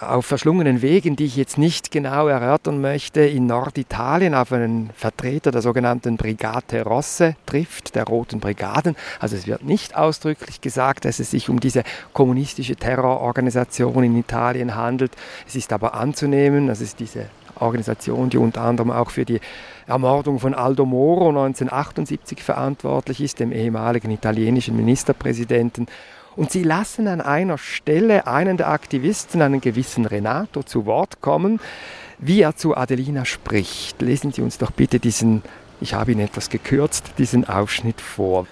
auf 0.00 0.26
verschlungenen 0.26 0.82
Wegen, 0.82 1.14
die 1.14 1.26
ich 1.26 1.36
jetzt 1.36 1.56
nicht 1.56 1.92
genau 1.92 2.26
erörtern 2.26 2.80
möchte, 2.80 3.20
in 3.20 3.46
Norditalien 3.46 4.34
auf 4.34 4.50
einen 4.50 4.90
Vertreter 4.96 5.52
der 5.52 5.62
sogenannten 5.62 6.16
Brigate 6.16 6.82
Rosse 6.82 7.36
trifft, 7.46 7.94
der 7.94 8.02
Roten 8.02 8.40
Brigaden. 8.40 8.96
Also 9.20 9.36
es 9.36 9.46
wird 9.46 9.62
nicht 9.62 9.96
ausdrücklich 9.96 10.60
gesagt, 10.60 11.04
dass 11.04 11.20
es 11.20 11.30
sich 11.30 11.48
um 11.48 11.60
diese 11.60 11.84
kommunistische 12.14 12.74
Terrororganisation 12.74 14.02
in 14.02 14.16
Italien 14.18 14.74
handelt. 14.74 15.12
Es 15.46 15.54
ist 15.54 15.72
aber 15.72 15.94
anzunehmen, 15.94 16.66
dass 16.66 16.80
es 16.80 16.96
diese 16.96 17.26
Organisation, 17.60 18.28
die 18.28 18.38
unter 18.38 18.62
anderem 18.62 18.90
auch 18.90 19.10
für 19.10 19.24
die 19.24 19.40
Ermordung 19.86 20.40
von 20.40 20.54
Aldo 20.54 20.84
Moro 20.84 21.28
1978 21.28 22.42
verantwortlich 22.42 23.20
ist, 23.20 23.38
dem 23.38 23.52
ehemaligen 23.52 24.10
italienischen 24.10 24.76
Ministerpräsidenten. 24.76 25.86
Und 26.34 26.50
sie 26.50 26.64
lassen 26.64 27.08
an 27.08 27.20
einer 27.20 27.56
Stelle 27.56 28.26
einen 28.26 28.56
der 28.56 28.68
Aktivisten, 28.68 29.40
einen 29.42 29.60
gewissen 29.60 30.04
Renato, 30.04 30.62
zu 30.62 30.84
Wort 30.84 31.20
kommen, 31.20 31.60
wie 32.18 32.42
er 32.42 32.56
zu 32.56 32.76
Adelina 32.76 33.24
spricht. 33.24 34.02
Lesen 34.02 34.32
Sie 34.32 34.42
uns 34.42 34.58
doch 34.58 34.70
bitte 34.70 34.98
diesen, 34.98 35.42
ich 35.80 35.94
habe 35.94 36.12
ihn 36.12 36.20
etwas 36.20 36.50
gekürzt, 36.50 37.12
diesen 37.18 37.48
Ausschnitt 37.48 38.00
vor. 38.00 38.46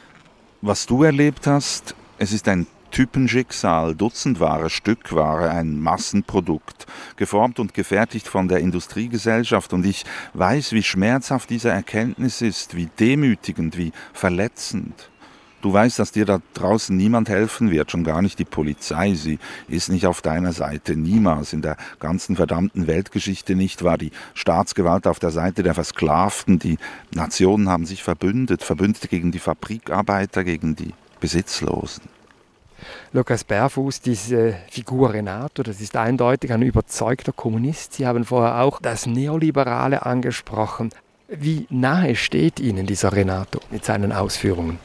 Was 0.62 0.86
du 0.86 1.02
erlebt 1.02 1.46
hast, 1.46 1.94
es 2.16 2.32
ist 2.32 2.48
ein 2.48 2.66
Typenschicksal, 2.94 3.96
Dutzendware, 3.96 4.70
Stückware, 4.70 5.50
ein 5.50 5.80
Massenprodukt, 5.80 6.86
geformt 7.16 7.58
und 7.58 7.74
gefertigt 7.74 8.28
von 8.28 8.46
der 8.46 8.60
Industriegesellschaft. 8.60 9.72
Und 9.72 9.84
ich 9.84 10.04
weiß, 10.34 10.70
wie 10.70 10.84
schmerzhaft 10.84 11.50
diese 11.50 11.70
Erkenntnis 11.70 12.40
ist, 12.40 12.76
wie 12.76 12.88
demütigend, 13.00 13.76
wie 13.76 13.90
verletzend. 14.12 15.10
Du 15.60 15.72
weißt, 15.72 15.98
dass 15.98 16.12
dir 16.12 16.24
da 16.24 16.40
draußen 16.52 16.96
niemand 16.96 17.28
helfen 17.28 17.72
wird, 17.72 17.90
schon 17.90 18.04
gar 18.04 18.22
nicht 18.22 18.38
die 18.38 18.44
Polizei. 18.44 19.14
Sie 19.14 19.40
ist 19.66 19.88
nicht 19.88 20.06
auf 20.06 20.22
deiner 20.22 20.52
Seite, 20.52 20.94
niemals. 20.94 21.52
In 21.52 21.62
der 21.62 21.76
ganzen 21.98 22.36
verdammten 22.36 22.86
Weltgeschichte 22.86 23.56
nicht 23.56 23.82
war 23.82 23.98
die 23.98 24.12
Staatsgewalt 24.34 25.08
auf 25.08 25.18
der 25.18 25.32
Seite 25.32 25.64
der 25.64 25.74
Versklavten. 25.74 26.60
Die 26.60 26.78
Nationen 27.12 27.68
haben 27.68 27.86
sich 27.86 28.04
verbündet, 28.04 28.62
verbündet 28.62 29.10
gegen 29.10 29.32
die 29.32 29.40
Fabrikarbeiter, 29.40 30.44
gegen 30.44 30.76
die 30.76 30.94
Besitzlosen. 31.18 32.13
Lukas 33.12 33.44
Bärfuß, 33.44 34.00
diese 34.00 34.56
Figur 34.70 35.12
Renato, 35.12 35.62
das 35.62 35.80
ist 35.80 35.96
eindeutig 35.96 36.52
ein 36.52 36.62
überzeugter 36.62 37.32
Kommunist. 37.32 37.94
Sie 37.94 38.06
haben 38.06 38.24
vorher 38.24 38.62
auch 38.62 38.80
das 38.80 39.06
Neoliberale 39.06 40.04
angesprochen. 40.04 40.90
Wie 41.28 41.66
nahe 41.70 42.16
steht 42.16 42.60
Ihnen 42.60 42.86
dieser 42.86 43.12
Renato 43.12 43.60
mit 43.70 43.84
seinen 43.84 44.12
Ausführungen? 44.12 44.78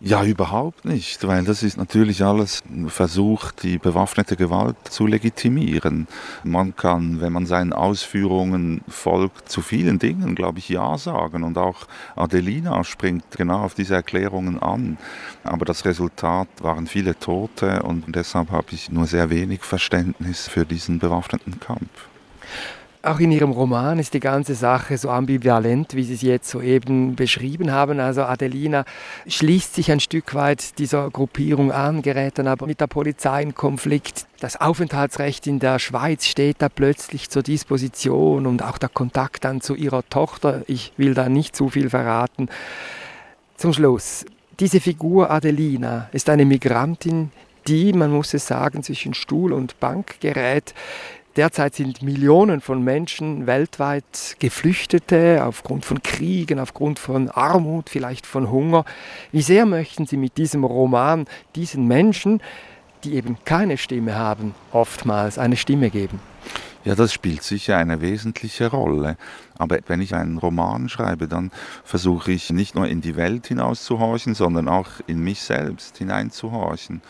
Ja, 0.00 0.22
überhaupt 0.22 0.84
nicht, 0.84 1.26
weil 1.26 1.42
das 1.42 1.64
ist 1.64 1.76
natürlich 1.76 2.22
alles 2.22 2.62
ein 2.70 2.88
Versuch, 2.88 3.50
die 3.50 3.78
bewaffnete 3.78 4.36
Gewalt 4.36 4.76
zu 4.88 5.08
legitimieren. 5.08 6.06
Man 6.44 6.76
kann, 6.76 7.20
wenn 7.20 7.32
man 7.32 7.46
seinen 7.46 7.72
Ausführungen 7.72 8.82
folgt, 8.86 9.48
zu 9.48 9.60
vielen 9.60 9.98
Dingen, 9.98 10.36
glaube 10.36 10.60
ich, 10.60 10.68
Ja 10.68 10.96
sagen. 10.98 11.42
Und 11.42 11.58
auch 11.58 11.88
Adelina 12.14 12.84
springt 12.84 13.24
genau 13.36 13.64
auf 13.64 13.74
diese 13.74 13.96
Erklärungen 13.96 14.62
an. 14.62 14.98
Aber 15.42 15.64
das 15.64 15.84
Resultat 15.84 16.48
waren 16.60 16.86
viele 16.86 17.18
Tote 17.18 17.82
und 17.82 18.04
deshalb 18.14 18.52
habe 18.52 18.68
ich 18.70 18.92
nur 18.92 19.06
sehr 19.06 19.30
wenig 19.30 19.62
Verständnis 19.62 20.46
für 20.46 20.64
diesen 20.64 21.00
bewaffneten 21.00 21.58
Kampf. 21.58 22.08
Auch 23.00 23.20
in 23.20 23.30
Ihrem 23.30 23.52
Roman 23.52 24.00
ist 24.00 24.12
die 24.14 24.20
ganze 24.20 24.56
Sache 24.56 24.98
so 24.98 25.08
ambivalent, 25.08 25.94
wie 25.94 26.02
Sie 26.02 26.14
es 26.14 26.22
jetzt 26.22 26.50
soeben 26.50 27.14
beschrieben 27.14 27.70
haben. 27.70 28.00
Also 28.00 28.22
Adelina 28.22 28.84
schließt 29.28 29.76
sich 29.76 29.92
ein 29.92 30.00
Stück 30.00 30.34
weit 30.34 30.80
dieser 30.80 31.08
Gruppierung 31.08 31.70
an, 31.70 32.02
gerät 32.02 32.38
dann 32.38 32.48
aber 32.48 32.66
mit 32.66 32.80
der 32.80 32.88
Polizei 32.88 33.42
in 33.42 33.54
Konflikt. 33.54 34.26
Das 34.40 34.60
Aufenthaltsrecht 34.60 35.46
in 35.46 35.60
der 35.60 35.78
Schweiz 35.78 36.26
steht 36.26 36.56
da 36.58 36.68
plötzlich 36.68 37.30
zur 37.30 37.44
Disposition 37.44 38.46
und 38.46 38.64
auch 38.64 38.78
der 38.78 38.88
Kontakt 38.88 39.44
dann 39.44 39.60
zu 39.60 39.76
ihrer 39.76 40.02
Tochter. 40.08 40.62
Ich 40.66 40.92
will 40.96 41.14
da 41.14 41.28
nicht 41.28 41.54
zu 41.54 41.68
viel 41.68 41.90
verraten. 41.90 42.48
Zum 43.56 43.72
Schluss, 43.72 44.24
diese 44.58 44.80
Figur 44.80 45.30
Adelina 45.30 46.08
ist 46.12 46.28
eine 46.28 46.44
Migrantin, 46.44 47.30
die, 47.68 47.92
man 47.92 48.10
muss 48.10 48.34
es 48.34 48.46
sagen, 48.46 48.82
zwischen 48.82 49.14
Stuhl 49.14 49.52
und 49.52 49.78
Bank 49.78 50.20
gerät. 50.20 50.74
Derzeit 51.38 51.76
sind 51.76 52.02
Millionen 52.02 52.60
von 52.60 52.82
Menschen 52.82 53.46
weltweit 53.46 54.34
Geflüchtete 54.40 55.44
aufgrund 55.44 55.84
von 55.84 56.02
Kriegen, 56.02 56.58
aufgrund 56.58 56.98
von 56.98 57.30
Armut, 57.30 57.90
vielleicht 57.90 58.26
von 58.26 58.50
Hunger. 58.50 58.84
Wie 59.30 59.42
sehr 59.42 59.64
möchten 59.64 60.04
Sie 60.04 60.16
mit 60.16 60.36
diesem 60.36 60.64
Roman 60.64 61.26
diesen 61.54 61.86
Menschen, 61.86 62.42
die 63.04 63.14
eben 63.14 63.36
keine 63.44 63.78
Stimme 63.78 64.16
haben, 64.16 64.52
oftmals 64.72 65.38
eine 65.38 65.54
Stimme 65.54 65.90
geben? 65.90 66.18
Ja, 66.84 66.96
das 66.96 67.12
spielt 67.12 67.44
sicher 67.44 67.76
eine 67.76 68.00
wesentliche 68.00 68.72
Rolle. 68.72 69.16
Aber 69.58 69.78
wenn 69.86 70.00
ich 70.00 70.14
einen 70.14 70.38
Roman 70.38 70.88
schreibe, 70.88 71.28
dann 71.28 71.50
versuche 71.84 72.32
ich 72.32 72.50
nicht 72.50 72.74
nur 72.74 72.86
in 72.86 73.00
die 73.00 73.16
Welt 73.16 73.46
hinauszuhorchen, 73.48 74.34
sondern 74.34 74.68
auch 74.68 74.88
in 75.06 75.22
mich 75.22 75.42
selbst 75.42 75.98
hineinzuhorchen. 75.98 77.02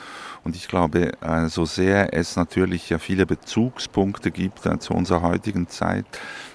Und 0.45 0.57
ich 0.57 0.69
glaube, 0.69 1.12
äh, 1.21 1.49
so 1.49 1.67
sehr 1.67 2.14
es 2.14 2.37
natürlich 2.37 2.88
ja 2.88 2.99
viele 2.99 3.26
Bezugspunkte 3.26 4.31
gibt 4.31 4.64
äh, 4.67 4.78
zu 4.78 4.95
unserer 4.95 5.23
heutigen 5.23 5.69
Zeit, 5.69 6.07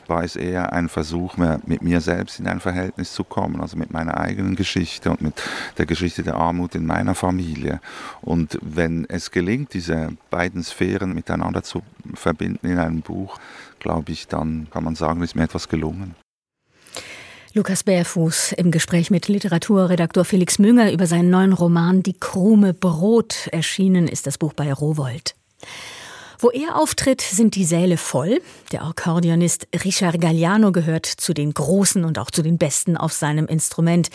war 0.07 0.23
es 0.23 0.35
eher 0.35 0.73
ein 0.73 0.89
Versuch, 0.89 1.38
mit 1.38 1.81
mir 1.81 2.01
selbst 2.01 2.39
in 2.39 2.47
ein 2.47 2.59
Verhältnis 2.59 3.13
zu 3.13 3.23
kommen, 3.23 3.62
also 3.62 3.77
mit 3.77 3.91
meiner 3.91 4.17
eigenen 4.17 4.55
Geschichte 4.55 5.09
und 5.09 5.21
mit 5.21 5.41
der 5.77 5.85
Geschichte 5.85 6.23
der 6.23 6.35
Armut 6.35 6.75
in 6.75 6.85
meiner 6.85 7.15
Familie. 7.15 7.79
Und 8.21 8.57
wenn 8.62 9.05
es 9.09 9.31
gelingt, 9.31 9.73
diese 9.73 10.09
beiden 10.29 10.63
Sphären 10.63 11.13
miteinander 11.13 11.63
zu 11.63 11.83
verbinden 12.15 12.67
in 12.67 12.79
einem 12.79 13.01
Buch, 13.01 13.39
glaube 13.83 14.11
ich, 14.11 14.27
dann 14.27 14.67
kann 14.71 14.83
man 14.83 14.95
sagen, 14.95 15.21
ist 15.21 15.35
mir 15.35 15.43
etwas 15.43 15.69
gelungen. 15.69 16.15
Lukas 17.53 17.83
Bärfuß 17.83 18.53
im 18.53 18.71
Gespräch 18.71 19.11
mit 19.11 19.27
Literaturredaktor 19.27 20.25
Felix 20.25 20.57
Münger 20.57 20.91
über 20.91 21.05
seinen 21.05 21.29
neuen 21.29 21.53
Roman 21.53 22.01
Die 22.01 22.17
Krume 22.17 22.73
Brot. 22.73 23.47
Erschienen 23.51 24.07
ist 24.07 24.25
das 24.25 24.39
Buch 24.39 24.53
bei 24.53 24.73
Rowold. 24.73 25.35
Wo 26.39 26.49
er 26.49 26.75
auftritt, 26.75 27.21
sind 27.21 27.55
die 27.55 27.63
Säle 27.63 27.97
voll. 27.97 28.41
Der 28.71 28.83
Akkordeonist 28.83 29.67
Richard 29.85 30.19
Galliano 30.19 30.71
gehört 30.71 31.05
zu 31.05 31.33
den 31.33 31.53
Großen 31.53 32.03
und 32.03 32.17
auch 32.17 32.31
zu 32.31 32.41
den 32.41 32.57
Besten 32.57 32.97
auf 32.97 33.13
seinem 33.13 33.45
Instrument. 33.45 34.09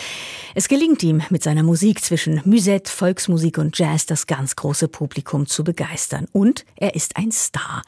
Es 0.55 0.69
gelingt 0.69 1.03
ihm, 1.05 1.23
mit 1.31 1.45
seiner 1.45 1.63
Musik 1.63 2.05
zwischen 2.05 2.43
Musette, 2.45 2.91
Volksmusik 2.91 3.57
und 3.57 3.79
Jazz 3.79 4.05
das 4.05 4.27
ganz 4.27 4.57
große 4.57 4.89
Publikum 4.89 5.47
zu 5.47 5.63
begeistern. 5.63 6.27
Und 6.33 6.67
er 6.75 6.97
ist 6.97 7.17
ein 7.17 7.31
Star. 7.31 7.83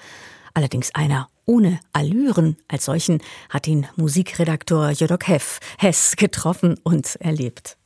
Allerdings 0.54 0.94
einer 0.94 1.28
ohne 1.46 1.80
Allüren. 1.92 2.56
Als 2.68 2.84
solchen 2.84 3.20
hat 3.48 3.66
ihn 3.66 3.86
Musikredaktor 3.96 4.90
Jodok 4.90 5.26
Hess 5.26 6.16
getroffen 6.16 6.76
und 6.82 7.16
erlebt. 7.16 7.76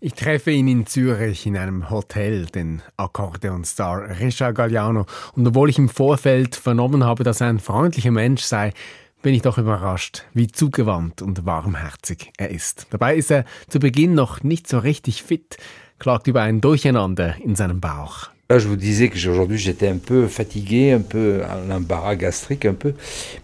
Ich 0.00 0.12
treffe 0.12 0.50
ihn 0.50 0.68
in 0.68 0.84
Zürich 0.84 1.46
in 1.46 1.56
einem 1.56 1.88
Hotel, 1.88 2.44
den 2.44 2.82
Akkordeonstar 2.98 4.20
Richard 4.20 4.54
Galliano. 4.54 5.06
Und 5.34 5.46
obwohl 5.46 5.70
ich 5.70 5.78
im 5.78 5.88
Vorfeld 5.88 6.56
vernommen 6.56 7.04
habe, 7.04 7.24
dass 7.24 7.40
er 7.40 7.48
ein 7.48 7.58
freundlicher 7.58 8.10
Mensch 8.10 8.42
sei, 8.42 8.74
bin 9.22 9.32
ich 9.32 9.40
doch 9.40 9.56
überrascht, 9.56 10.24
wie 10.34 10.48
zugewandt 10.48 11.22
und 11.22 11.46
warmherzig 11.46 12.30
er 12.36 12.50
ist. 12.50 12.86
Dabei 12.90 13.16
ist 13.16 13.30
er 13.30 13.46
zu 13.68 13.78
Beginn 13.78 14.12
noch 14.12 14.42
nicht 14.42 14.68
so 14.68 14.78
richtig 14.78 15.22
fit, 15.22 15.56
klagt 15.98 16.26
über 16.26 16.42
ein 16.42 16.60
Durcheinander 16.60 17.36
in 17.40 17.56
seinem 17.56 17.80
Bauch. 17.80 18.28
Là, 18.50 18.58
je 18.58 18.68
vous 18.68 18.76
disais 18.76 19.08
que 19.08 19.16
aujourd'hui 19.28 19.56
j'étais 19.56 19.88
un 19.88 19.96
peu 19.96 20.26
fatigué, 20.26 20.92
un 20.92 21.00
peu 21.00 21.42
un 21.44 21.70
embarras 21.74 22.14
gastrique, 22.14 22.66
un 22.66 22.74
peu. 22.74 22.92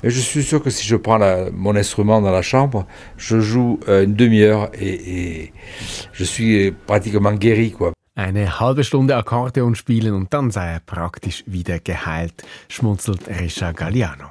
Mais 0.03 0.11
je 0.11 0.21
suis 0.21 0.43
sûr 0.43 0.63
que 0.63 0.69
si 0.69 0.87
je 0.87 0.95
prends 0.97 1.19
mon 1.53 1.75
instrument 1.75 2.21
dans 2.21 2.31
la 2.31 2.43
chambre, 2.43 2.87
je 3.17 3.41
joue 3.41 3.81
euh, 3.89 4.05
une 4.05 4.15
demi-heure 4.15 4.71
et, 4.79 4.89
et, 4.89 5.53
je 6.13 6.25
suis 6.25 6.73
pratiquement 6.87 7.33
guéri, 7.33 7.73
quoi. 7.73 7.93
Eine 8.15 8.61
halbe 8.61 8.83
Stunde 8.83 9.13
Akkordeon 9.13 9.75
spielen 9.75 10.13
und 10.13 10.35
dann 10.35 10.51
sei 10.51 10.67
er 10.67 10.81
praktisch 10.81 11.43
wieder 11.47 11.79
geheilt, 11.79 12.43
schmunzelt 12.69 13.27
Risha 13.29 13.73
Galliano. 13.73 14.29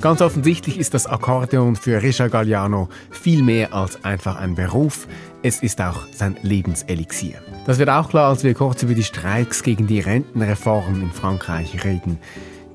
Ganz 0.00 0.20
offensichtlich 0.20 0.78
ist 0.78 0.94
das 0.94 1.08
Akkordeon 1.08 1.74
für 1.74 2.00
Risha 2.00 2.28
Galliano 2.28 2.88
viel 3.10 3.42
mehr 3.42 3.74
als 3.74 4.04
einfach 4.04 4.36
ein 4.36 4.54
Beruf, 4.54 5.08
es 5.42 5.60
ist 5.60 5.80
auch 5.80 6.06
sein 6.12 6.36
Lebenselixier. 6.42 7.42
Das 7.66 7.80
wird 7.80 7.90
auch 7.90 8.08
klar, 8.08 8.28
als 8.28 8.44
wir 8.44 8.54
kurz 8.54 8.84
über 8.84 8.94
die 8.94 9.02
Streiks 9.02 9.64
gegen 9.64 9.88
die 9.88 9.98
Rentenreform 9.98 11.02
in 11.02 11.10
Frankreich 11.10 11.84
reden, 11.84 12.16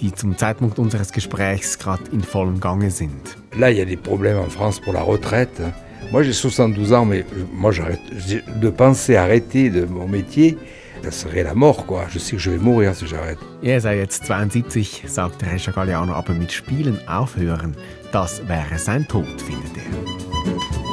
die 0.01 0.13
zum 0.13 0.37
Zeitpunkt 0.37 0.79
unseres 0.79 1.13
Gesprächs 1.13 1.79
gerade 1.79 2.03
in 2.11 2.21
vollem 2.21 2.59
Gange 2.59 2.91
sind. 2.91 3.37
Là, 3.57 3.69
il 3.69 3.77
y 3.77 3.81
a 3.81 3.85
des 3.85 3.95
problèmes 3.95 4.39
en 4.39 4.49
France 4.49 4.81
pour 4.81 4.91
la 4.91 5.01
retraite. 5.01 5.61
Moi, 6.11 6.23
j'ai 6.23 6.33
72 6.33 6.91
ans, 6.91 7.05
mais 7.05 7.23
moi, 7.53 7.71
j'arrête 7.71 8.01
de 8.59 8.69
penser 8.69 9.15
arrêter 9.15 9.69
de 9.69 9.85
mon 9.85 10.09
métier. 10.09 10.57
Das 11.03 11.27
mort, 11.53 11.85
quoi. 11.85 12.07
Je 12.09 12.19
sais 12.19 12.35
que 12.35 12.41
je 12.41 12.51
vais 12.51 12.57
mourir 12.57 12.95
si 12.95 13.05
j'arrête. 13.07 13.37
Er 13.61 13.79
sei 13.79 13.97
jetzt 13.97 14.25
72, 14.25 15.03
sagt 15.07 15.43
Rescha 15.43 15.71
Galliano, 15.71 16.13
aber 16.13 16.33
mit 16.33 16.51
Spielen 16.51 16.99
aufhören, 17.07 17.75
das 18.11 18.41
wäre 18.47 18.77
sein 18.77 19.07
Tod, 19.07 19.41
findet 19.41 19.77
er. 19.77 20.92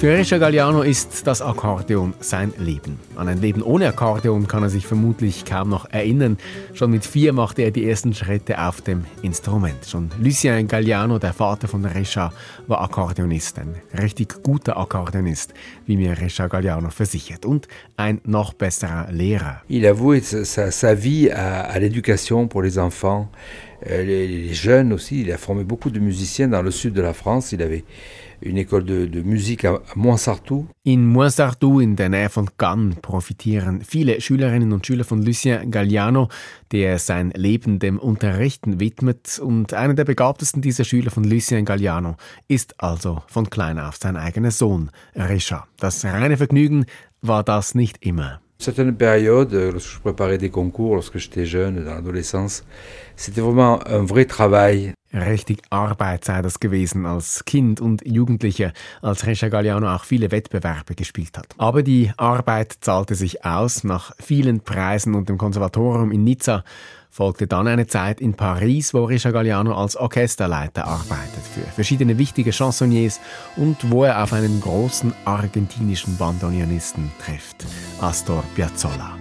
Für 0.00 0.16
Risha 0.16 0.38
Galliano 0.38 0.80
ist 0.80 1.26
das 1.26 1.42
Akkordeon 1.42 2.14
sein 2.20 2.54
Leben. 2.56 2.98
An 3.16 3.28
ein 3.28 3.38
Leben 3.38 3.62
ohne 3.62 3.88
Akkordeon 3.88 4.48
kann 4.48 4.62
er 4.62 4.70
sich 4.70 4.86
vermutlich 4.86 5.44
kaum 5.44 5.68
noch 5.68 5.90
erinnern. 5.90 6.38
Schon 6.72 6.92
mit 6.92 7.04
vier 7.04 7.34
machte 7.34 7.60
er 7.60 7.70
die 7.70 7.86
ersten 7.86 8.14
Schritte 8.14 8.58
auf 8.58 8.80
dem 8.80 9.04
Instrument. 9.20 9.84
Schon 9.86 10.08
Lucien 10.18 10.66
Galliano, 10.66 11.18
der 11.18 11.34
Vater 11.34 11.68
von 11.68 11.84
Risha, 11.84 12.32
war 12.66 12.80
Akkordeonist. 12.80 13.58
Ein 13.58 13.74
richtig 14.00 14.42
guter 14.42 14.78
Akkordeonist, 14.78 15.52
wie 15.84 15.98
mir 15.98 16.18
Risha 16.18 16.46
Galliano 16.46 16.88
versichert. 16.88 17.44
Und 17.44 17.68
ein 17.98 18.22
noch 18.24 18.54
besserer 18.54 19.08
Lehrer. 19.12 19.60
Il 19.68 19.84
a 19.84 19.92
voué 19.92 20.22
sa, 20.22 20.70
sa 20.70 20.94
vie 20.94 21.30
à, 21.30 21.64
à 21.64 21.78
l'éducation 21.78 22.48
pour 22.48 22.62
les 22.62 22.78
enfants, 22.78 23.30
euh, 23.86 24.02
les, 24.02 24.26
les 24.26 24.54
jeunes 24.54 24.94
aussi. 24.94 25.20
Il 25.20 25.30
a 25.30 25.36
formé 25.36 25.62
beaucoup 25.62 25.90
de 25.90 26.00
musiciens 26.00 26.48
dans 26.48 26.62
le 26.62 26.70
sud 26.70 26.94
de 26.94 27.02
la 27.02 27.12
France. 27.12 27.52
Il 27.52 27.60
avait 27.60 27.84
une 28.42 28.58
école 28.58 28.84
de, 28.84 29.06
de 29.06 29.22
Musik 29.22 29.64
à 29.64 29.80
Moinsartou. 29.94 30.66
In 30.84 31.06
Moinsartou 31.06 31.80
in 31.80 31.96
der 31.96 32.08
Nähe 32.08 32.28
von 32.28 32.48
Cannes 32.56 32.96
profitieren 33.02 33.82
viele 33.82 34.20
Schülerinnen 34.20 34.72
und 34.72 34.86
Schüler 34.86 35.04
von 35.04 35.22
Lucien 35.22 35.70
Galliano, 35.70 36.28
der 36.72 36.98
sein 36.98 37.32
Leben 37.36 37.78
dem 37.78 37.98
Unterrichten 37.98 38.80
widmet. 38.80 39.38
Und 39.38 39.74
einer 39.74 39.94
der 39.94 40.04
begabtesten 40.04 40.62
dieser 40.62 40.84
Schüler 40.84 41.10
von 41.10 41.24
Lucien 41.24 41.64
Galliano 41.64 42.16
ist 42.48 42.74
also 42.78 43.22
von 43.26 43.50
klein 43.50 43.78
auf 43.78 43.96
sein 43.96 44.16
eigener 44.16 44.50
Sohn, 44.50 44.90
Richard. 45.14 45.64
Das 45.78 46.04
reine 46.04 46.36
Vergnügen 46.36 46.86
war 47.22 47.42
das 47.42 47.74
nicht 47.74 47.98
immer. 48.04 48.40
Certaines 48.58 48.94
périodes, 48.94 49.72
lorsque 49.72 49.94
je 49.94 50.00
préparais 50.00 50.36
des 50.36 50.50
concours, 50.50 50.94
lorsque 50.94 51.16
j'étais 51.16 51.46
jeune, 51.46 51.82
dans 51.82 51.94
l'adolescence, 51.94 52.62
c'était 53.16 53.40
vraiment 53.40 53.80
un 53.86 54.04
vrai 54.04 54.26
travail. 54.26 54.92
Richtig 55.12 55.62
Arbeit 55.70 56.24
sei 56.24 56.40
das 56.40 56.60
gewesen 56.60 57.04
als 57.04 57.44
Kind 57.44 57.80
und 57.80 58.06
Jugendlicher, 58.06 58.72
als 59.02 59.26
Rescha 59.26 59.48
Galliano 59.48 59.92
auch 59.92 60.04
viele 60.04 60.30
Wettbewerbe 60.30 60.94
gespielt 60.94 61.36
hat. 61.36 61.48
Aber 61.58 61.82
die 61.82 62.12
Arbeit 62.16 62.76
zahlte 62.80 63.16
sich 63.16 63.44
aus. 63.44 63.82
Nach 63.82 64.12
vielen 64.20 64.60
Preisen 64.60 65.14
und 65.14 65.28
dem 65.28 65.36
Konservatorium 65.36 66.12
in 66.12 66.22
Nizza 66.22 66.62
folgte 67.10 67.48
dann 67.48 67.66
eine 67.66 67.88
Zeit 67.88 68.20
in 68.20 68.34
Paris, 68.34 68.94
wo 68.94 69.04
Risha 69.04 69.32
Galliano 69.32 69.74
als 69.74 69.96
Orchesterleiter 69.96 70.86
arbeitet 70.86 71.44
für 71.54 71.62
verschiedene 71.62 72.16
wichtige 72.16 72.52
Chansonniers 72.52 73.20
und 73.56 73.90
wo 73.90 74.04
er 74.04 74.22
auf 74.22 74.32
einen 74.32 74.60
großen 74.60 75.12
argentinischen 75.24 76.16
Bandoneonisten 76.16 77.10
trifft, 77.18 77.66
Astor 78.00 78.44
Piazzolla. 78.54 79.18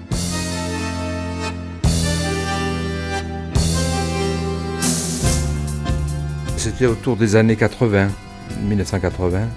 C'était 6.59 6.87
autour 6.87 7.15
des 7.15 7.37
années 7.37 7.55
80, 7.55 8.09
1980, 8.63 9.47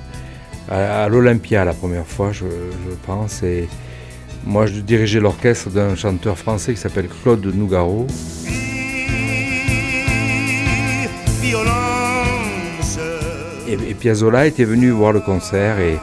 à, 0.71 1.09
l'Olympia 1.09 1.65
la 1.65 1.73
première 1.73 2.07
fois, 2.07 2.31
je, 2.31 2.45
pense. 3.05 3.43
Et 3.43 3.69
moi, 4.45 4.67
je 4.67 4.79
dirigeais 4.79 5.19
l'orchestre 5.19 5.69
d'un 5.71 5.97
chanteur 5.97 6.39
français 6.39 6.75
qui 6.75 6.81
s'appelle 6.81 7.09
Claude 7.09 7.45
Nougaro. 7.45 8.07
Et, 13.67 13.73
et, 13.73 13.95
Piazzolla 13.95 14.47
était 14.47 14.65
venu 14.65 14.91
voir 14.91 15.11
le 15.13 15.21
concert 15.21 15.81
et, 15.81 15.99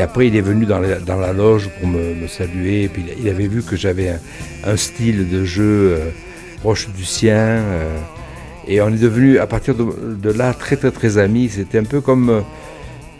après 0.00 0.26
il 0.26 0.34
est 0.34 0.40
venu 0.40 0.66
dans 0.66 0.80
la, 0.80 1.32
loge 1.32 1.68
pour 1.78 1.86
me, 1.86 2.26
saluer. 2.26 2.82
Et 2.82 2.88
puis 2.88 3.04
il 3.16 3.28
avait 3.28 3.46
vu 3.46 3.62
que 3.62 3.76
j'avais 3.76 4.08
un, 4.08 4.18
un, 4.64 4.76
style 4.76 5.30
de 5.30 5.44
jeu 5.44 5.96
euh, 5.96 6.10
proche 6.62 6.88
du 6.88 7.04
sien. 7.04 7.36
Euh, 7.36 7.96
et 8.66 8.80
on 8.80 8.88
est 8.88 9.02
devenu 9.02 9.38
à 9.38 9.46
partir 9.46 9.74
de, 9.74 9.84
de, 10.14 10.30
là 10.30 10.54
très 10.54 10.76
très 10.76 10.90
très 10.90 11.18
amis. 11.18 11.48
C'était 11.48 11.78
un 11.78 11.84
peu 11.84 12.00
comme... 12.00 12.30
Euh, 12.30 12.40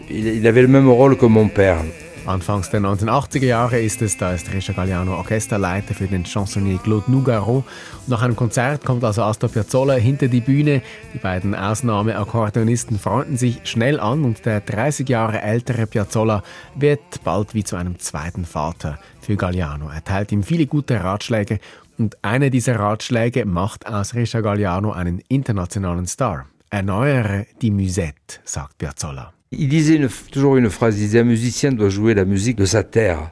il, 0.09 0.27
il, 0.27 0.47
avait 0.47 0.61
le 0.61 0.67
même 0.67 0.89
rôle 0.89 1.17
que 1.17 1.25
mon 1.25 1.47
père. 1.47 1.79
Anfangs 2.25 2.69
der 2.71 2.79
1980er 2.79 3.45
Jahre 3.45 3.79
ist 3.79 4.01
es, 4.01 4.17
da 4.17 4.31
ist 4.31 4.53
Rescha 4.53 4.71
Galliano 4.71 5.13
Orchesterleiter 5.15 5.93
für 5.93 6.07
den 6.07 6.25
Chansonnier 6.25 6.77
Claude 6.77 7.11
Nougaro. 7.11 7.65
Nach 8.07 8.21
einem 8.21 8.37
Konzert 8.37 8.85
kommt 8.85 9.03
also 9.03 9.23
Astor 9.23 9.49
Piazzolla 9.49 9.95
hinter 9.95 10.29
die 10.29 10.39
Bühne. 10.39 10.81
Die 11.13 11.17
beiden 11.17 11.53
Ausnahmeakkordeonisten 11.53 12.97
freunden 12.97 13.35
sich 13.35 13.59
schnell 13.65 13.99
an 13.99 14.23
und 14.23 14.45
der 14.45 14.61
30 14.61 15.09
Jahre 15.09 15.41
ältere 15.41 15.85
Piazzolla 15.85 16.43
wird 16.75 17.01
bald 17.25 17.53
wie 17.55 17.65
zu 17.65 17.75
einem 17.75 17.99
zweiten 17.99 18.45
Vater 18.45 18.99
für 19.19 19.35
Galliano. 19.35 19.89
Er 19.89 20.03
teilt 20.03 20.31
ihm 20.31 20.43
viele 20.43 20.65
gute 20.65 21.03
Ratschläge 21.03 21.59
und 21.97 22.17
einer 22.23 22.49
dieser 22.49 22.79
Ratschläge 22.79 23.45
macht 23.45 23.87
aus 23.87 24.13
Rescha 24.15 24.41
Galliano 24.41 24.91
einen 24.91 25.21
internationalen 25.27 26.07
Star. 26.07 26.47
Erneuere 26.69 27.45
die 27.61 27.71
Musette, 27.71 28.39
sagt 28.45 28.77
Piazzolla. 28.77 29.33
Il 29.51 29.69
disait 29.69 29.97
une, 29.97 30.09
toujours 30.31 30.57
une 30.57 30.69
phrase, 30.69 30.97
il 30.97 31.01
disait 31.05 31.19
un 31.19 31.25
musicien 31.25 31.71
doit 31.71 31.89
jouer 31.89 32.15
la 32.15 32.25
musique 32.25 32.57
de 32.57 32.65
sa 32.65 32.83
terre. 32.83 33.31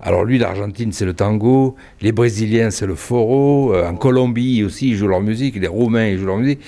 Alors 0.00 0.24
lui, 0.24 0.38
l'Argentine, 0.38 0.90
c'est 0.90 1.04
le 1.04 1.14
tango, 1.14 1.76
les 2.00 2.10
Brésiliens, 2.10 2.72
c'est 2.72 2.86
le 2.86 2.96
foro, 2.96 3.72
euh, 3.72 3.88
en 3.88 3.94
Colombie 3.94 4.64
aussi, 4.64 4.88
ils 4.88 4.96
jouent 4.96 5.06
leur 5.06 5.20
musique, 5.20 5.54
les 5.54 5.68
Roumains, 5.68 6.08
ils 6.08 6.18
jouent 6.18 6.26
leur 6.26 6.38
musique. 6.38 6.60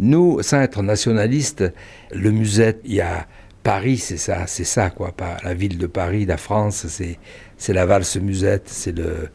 Nous, 0.00 0.42
sans 0.42 0.60
être 0.60 0.82
nationalistes, 0.82 1.72
le 2.12 2.32
musette, 2.32 2.80
il 2.84 2.94
y 2.94 3.00
a 3.00 3.28
Paris, 3.62 3.98
c'est 3.98 4.16
ça, 4.16 4.48
c'est 4.48 4.64
ça, 4.64 4.90
quoi. 4.90 5.14
La 5.44 5.54
ville 5.54 5.78
de 5.78 5.86
Paris, 5.86 6.26
la 6.26 6.36
France, 6.36 6.86
c'est 6.88 7.72
la 7.72 7.86
valse 7.86 8.16
musette, 8.16 8.64
c'est 8.66 8.96
le, 8.96 9.28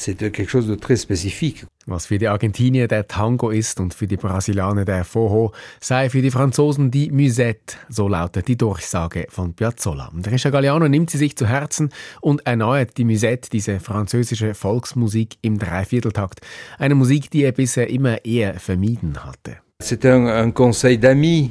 c'est 0.00 0.14
quelque 0.14 0.48
chose 0.48 0.66
de 0.66 0.74
très 0.74 0.96
spécifique. 0.96 1.66
Was 1.86 2.06
für 2.06 2.18
die 2.18 2.28
Argentinier 2.28 2.88
der 2.88 3.06
Tango 3.06 3.50
ist 3.50 3.80
und 3.80 3.94
für 3.94 4.06
die 4.06 4.16
Brasilianer 4.16 4.84
der 4.84 5.04
Foho, 5.04 5.52
sei 5.80 6.08
für 6.08 6.22
die 6.22 6.30
Franzosen 6.30 6.90
die 6.90 7.10
Musette, 7.10 7.76
so 7.88 8.08
lautet 8.08 8.48
die 8.48 8.56
Durchsage 8.56 9.26
von 9.28 9.54
Piazzolla. 9.54 10.08
Und 10.08 10.30
Risha 10.30 10.50
Galliano 10.50 10.88
nimmt 10.88 11.10
sie 11.10 11.18
sich 11.18 11.36
zu 11.36 11.46
Herzen 11.46 11.90
und 12.20 12.46
erneuert 12.46 12.96
die 12.96 13.04
Musette, 13.04 13.50
diese 13.50 13.80
französische 13.80 14.54
Volksmusik 14.54 15.36
im 15.42 15.58
Dreivierteltakt. 15.58 16.40
Eine 16.78 16.94
Musik, 16.94 17.30
die 17.30 17.42
er 17.42 17.52
bisher 17.52 17.90
immer 17.90 18.24
eher 18.24 18.54
vermieden 18.54 19.24
hatte. 19.24 19.56
C'est 19.82 20.04
un, 20.04 20.26
un 20.26 20.52
conseil 20.52 20.98
d'ami. 20.98 21.50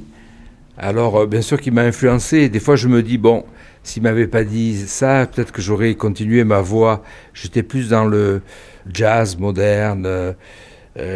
Alors, 0.79 1.17
euh, 1.17 1.25
bien 1.27 1.41
sûr 1.41 1.59
qu'il 1.59 1.73
m'a 1.73 1.81
influencé. 1.81 2.47
Des 2.49 2.59
fois, 2.59 2.75
je 2.77 2.87
me 2.87 3.03
dis, 3.03 3.17
bon, 3.17 3.43
s'il 3.83 4.01
m'avait 4.03 4.27
pas 4.27 4.43
dit 4.43 4.77
ça, 4.77 5.27
peut-être 5.27 5.51
que 5.51 5.61
j'aurais 5.61 5.93
continué 5.95 6.43
ma 6.43 6.61
voix. 6.61 7.03
J'étais 7.33 7.63
plus 7.63 7.89
dans 7.89 8.05
le 8.05 8.41
jazz 8.91 9.37
moderne. 9.37 10.05
Euh, 10.05 10.33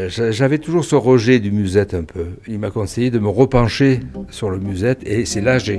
J'avais 0.10 0.60
toujours 0.60 0.86
ce 0.86 0.96
rejet 0.96 1.40
du 1.40 1.52
musette 1.52 1.94
un 1.94 2.04
peu. 2.04 2.28
Il 2.48 2.60
m'a 2.60 2.70
conseillé 2.72 3.10
de 3.10 3.20
me 3.20 3.28
repencher 3.28 4.02
sur 4.30 4.50
le 4.50 4.60
musette 4.60 5.00
et 5.06 5.26
c'est 5.26 5.42
là 5.42 5.60
que 5.60 5.74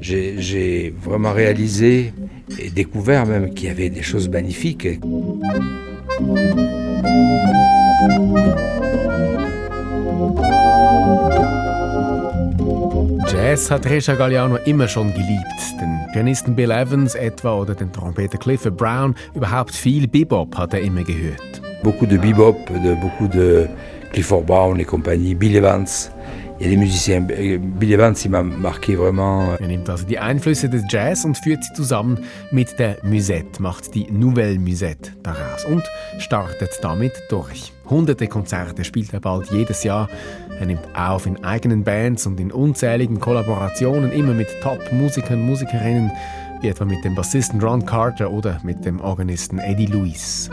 j'ai 0.00 0.94
vraiment 1.02 1.32
réalisé 1.32 2.12
et 2.58 2.70
découvert 2.70 3.26
même 3.26 3.52
qu'il 3.54 3.68
y 3.68 3.70
avait 3.70 3.90
des 3.90 4.02
choses 4.02 4.28
magnifiques. 4.28 4.88
Jazz 13.54 13.70
hat 13.70 13.86
Resha 13.86 14.16
Galliano 14.16 14.56
immer 14.64 14.88
schon 14.88 15.12
geliebt. 15.12 15.80
Den 15.80 16.00
Pianisten 16.12 16.56
Bill 16.56 16.72
Evans 16.72 17.14
etwa 17.14 17.60
oder 17.60 17.76
den 17.76 17.92
Trompeter 17.92 18.36
Clifford 18.36 18.76
Brown. 18.76 19.14
Überhaupt 19.32 19.76
viel 19.76 20.08
Bebop 20.08 20.56
hat 20.56 20.74
er 20.74 20.80
immer 20.80 21.04
gehört. 21.04 21.62
Beaucoup 21.84 22.08
de 22.08 22.18
bebop, 22.18 22.56
de, 22.66 22.96
beaucoup 22.96 23.28
de 23.28 23.68
Clifford 24.12 24.44
Brown 24.46 24.80
et 24.80 24.84
compagnie, 24.88 25.36
Bill 25.36 25.54
Evans. 25.54 26.10
Euh, 26.60 27.58
vraiment. 28.96 29.60
Er 29.60 29.66
nimmt 29.66 29.88
also 29.88 30.06
die 30.06 30.18
Einflüsse 30.18 30.68
des 30.68 30.84
Jazz 30.88 31.24
und 31.24 31.36
führt 31.36 31.64
sie 31.64 31.72
zusammen 31.74 32.18
mit 32.50 32.78
der 32.78 32.98
Musette, 33.02 33.60
macht 33.60 33.94
die 33.94 34.10
Nouvelle 34.10 34.58
Musette 34.58 35.12
daraus 35.22 35.64
und 35.64 35.82
startet 36.18 36.70
damit 36.82 37.12
durch. 37.28 37.72
Hunderte 37.88 38.28
Konzerte 38.28 38.84
spielt 38.84 39.12
er 39.12 39.20
bald 39.20 39.50
jedes 39.50 39.84
Jahr. 39.84 40.08
Er 40.58 40.66
nimmt 40.66 40.86
auf 40.94 41.26
in 41.26 41.42
eigenen 41.44 41.82
Bands 41.82 42.26
und 42.26 42.38
in 42.38 42.52
unzähligen 42.52 43.18
Kollaborationen, 43.20 44.12
immer 44.12 44.32
mit 44.32 44.48
Top-Musikern, 44.62 45.42
Musikerinnen, 45.44 46.12
wie 46.60 46.68
etwa 46.68 46.84
mit 46.84 47.04
dem 47.04 47.14
Bassisten 47.14 47.60
Ron 47.60 47.84
Carter 47.84 48.30
oder 48.30 48.60
mit 48.62 48.84
dem 48.84 49.00
Organisten 49.00 49.58
Eddie 49.58 49.86
Lewis. 49.86 50.48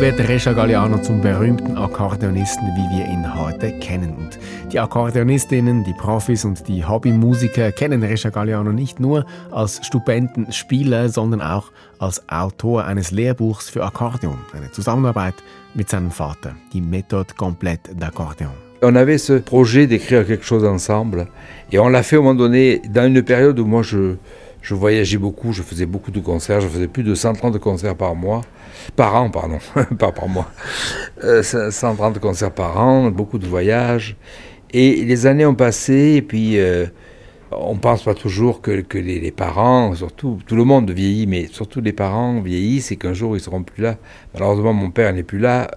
Wird 0.00 0.28
Resha 0.28 0.52
Galliano 0.52 0.98
zum 0.98 1.20
berühmten 1.20 1.76
Akkordeonisten, 1.76 2.68
wie 2.76 2.96
wir 2.96 3.06
ihn 3.06 3.34
heute 3.34 3.72
kennen. 3.80 4.14
Und 4.14 4.38
die 4.70 4.78
Akkordeonistinnen, 4.78 5.82
die 5.82 5.92
Profis 5.92 6.44
und 6.44 6.68
die 6.68 6.84
Hobbymusiker 6.84 7.72
kennen 7.72 8.04
Resha 8.04 8.30
Galliano 8.30 8.70
nicht 8.70 9.00
nur 9.00 9.26
als 9.50 9.84
Studentenspieler, 9.84 11.08
sondern 11.08 11.40
auch 11.40 11.72
als 11.98 12.22
Autor 12.28 12.84
eines 12.84 13.10
Lehrbuchs 13.10 13.70
für 13.70 13.84
Akkordeon, 13.84 14.38
eine 14.56 14.70
Zusammenarbeit 14.70 15.34
mit 15.74 15.88
seinem 15.88 16.12
Vater, 16.12 16.54
die 16.72 16.80
Méthode 16.80 17.34
complète 17.36 17.90
d'accordéon. 17.98 18.52
On 18.80 18.94
avait 18.94 19.18
ce 19.18 19.40
projet 19.40 19.88
d'écrire 19.88 20.24
quelque 20.24 20.44
chose 20.44 20.64
ensemble 20.64 21.26
et 21.72 21.80
on 21.80 21.88
l'a 21.88 22.04
fait 22.04 22.16
au 22.16 22.22
moment 22.22 22.36
donné 22.36 22.80
dans 22.88 23.08
une 23.08 23.24
période 23.24 23.58
où 23.58 23.66
moi 23.66 23.82
je, 23.82 24.14
je 24.68 24.74
voyageais 24.74 25.16
beaucoup, 25.16 25.54
je 25.54 25.62
faisais 25.62 25.86
beaucoup 25.86 26.10
de 26.10 26.20
concerts, 26.20 26.60
je 26.60 26.68
faisais 26.68 26.88
plus 26.88 27.02
de 27.02 27.14
130 27.14 27.58
concerts 27.58 27.96
par 27.96 28.14
mois, 28.14 28.42
par 28.96 29.14
an, 29.14 29.30
pardon, 29.30 29.60
pas 29.98 30.12
par 30.12 30.28
mois, 30.28 30.50
euh, 31.24 31.42
130 31.42 32.18
concerts 32.18 32.50
par 32.50 32.78
an, 32.78 33.10
beaucoup 33.10 33.38
de 33.38 33.46
voyages. 33.46 34.14
Et 34.70 35.06
les 35.06 35.24
années 35.24 35.46
ont 35.46 35.54
passé, 35.54 36.16
et 36.16 36.22
puis 36.22 36.60
euh, 36.60 36.84
on 37.50 37.76
pense 37.76 38.04
pas 38.04 38.14
toujours 38.14 38.60
que, 38.60 38.70
les, 38.98 39.30
parents, 39.30 39.94
surtout 39.94 40.38
tout 40.46 40.56
le 40.56 40.64
monde 40.64 40.90
vieillit, 40.90 41.26
mais 41.26 41.46
surtout 41.46 41.80
les 41.80 41.92
parents 41.92 42.40
vieillissent 42.40 42.92
et 42.92 42.96
qu'un 42.96 43.14
jour 43.14 43.36
ils 43.36 43.40
seront 43.40 43.62
plus 43.62 43.82
là. 43.82 43.96
Malheureusement, 44.34 44.72
mon 44.72 44.90
père 44.90 45.12
n'est 45.12 45.22
plus 45.22 45.38
là, 45.38 45.70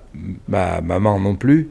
ma 0.47 0.81
maman 0.81 1.19
non 1.19 1.35
plus. 1.35 1.69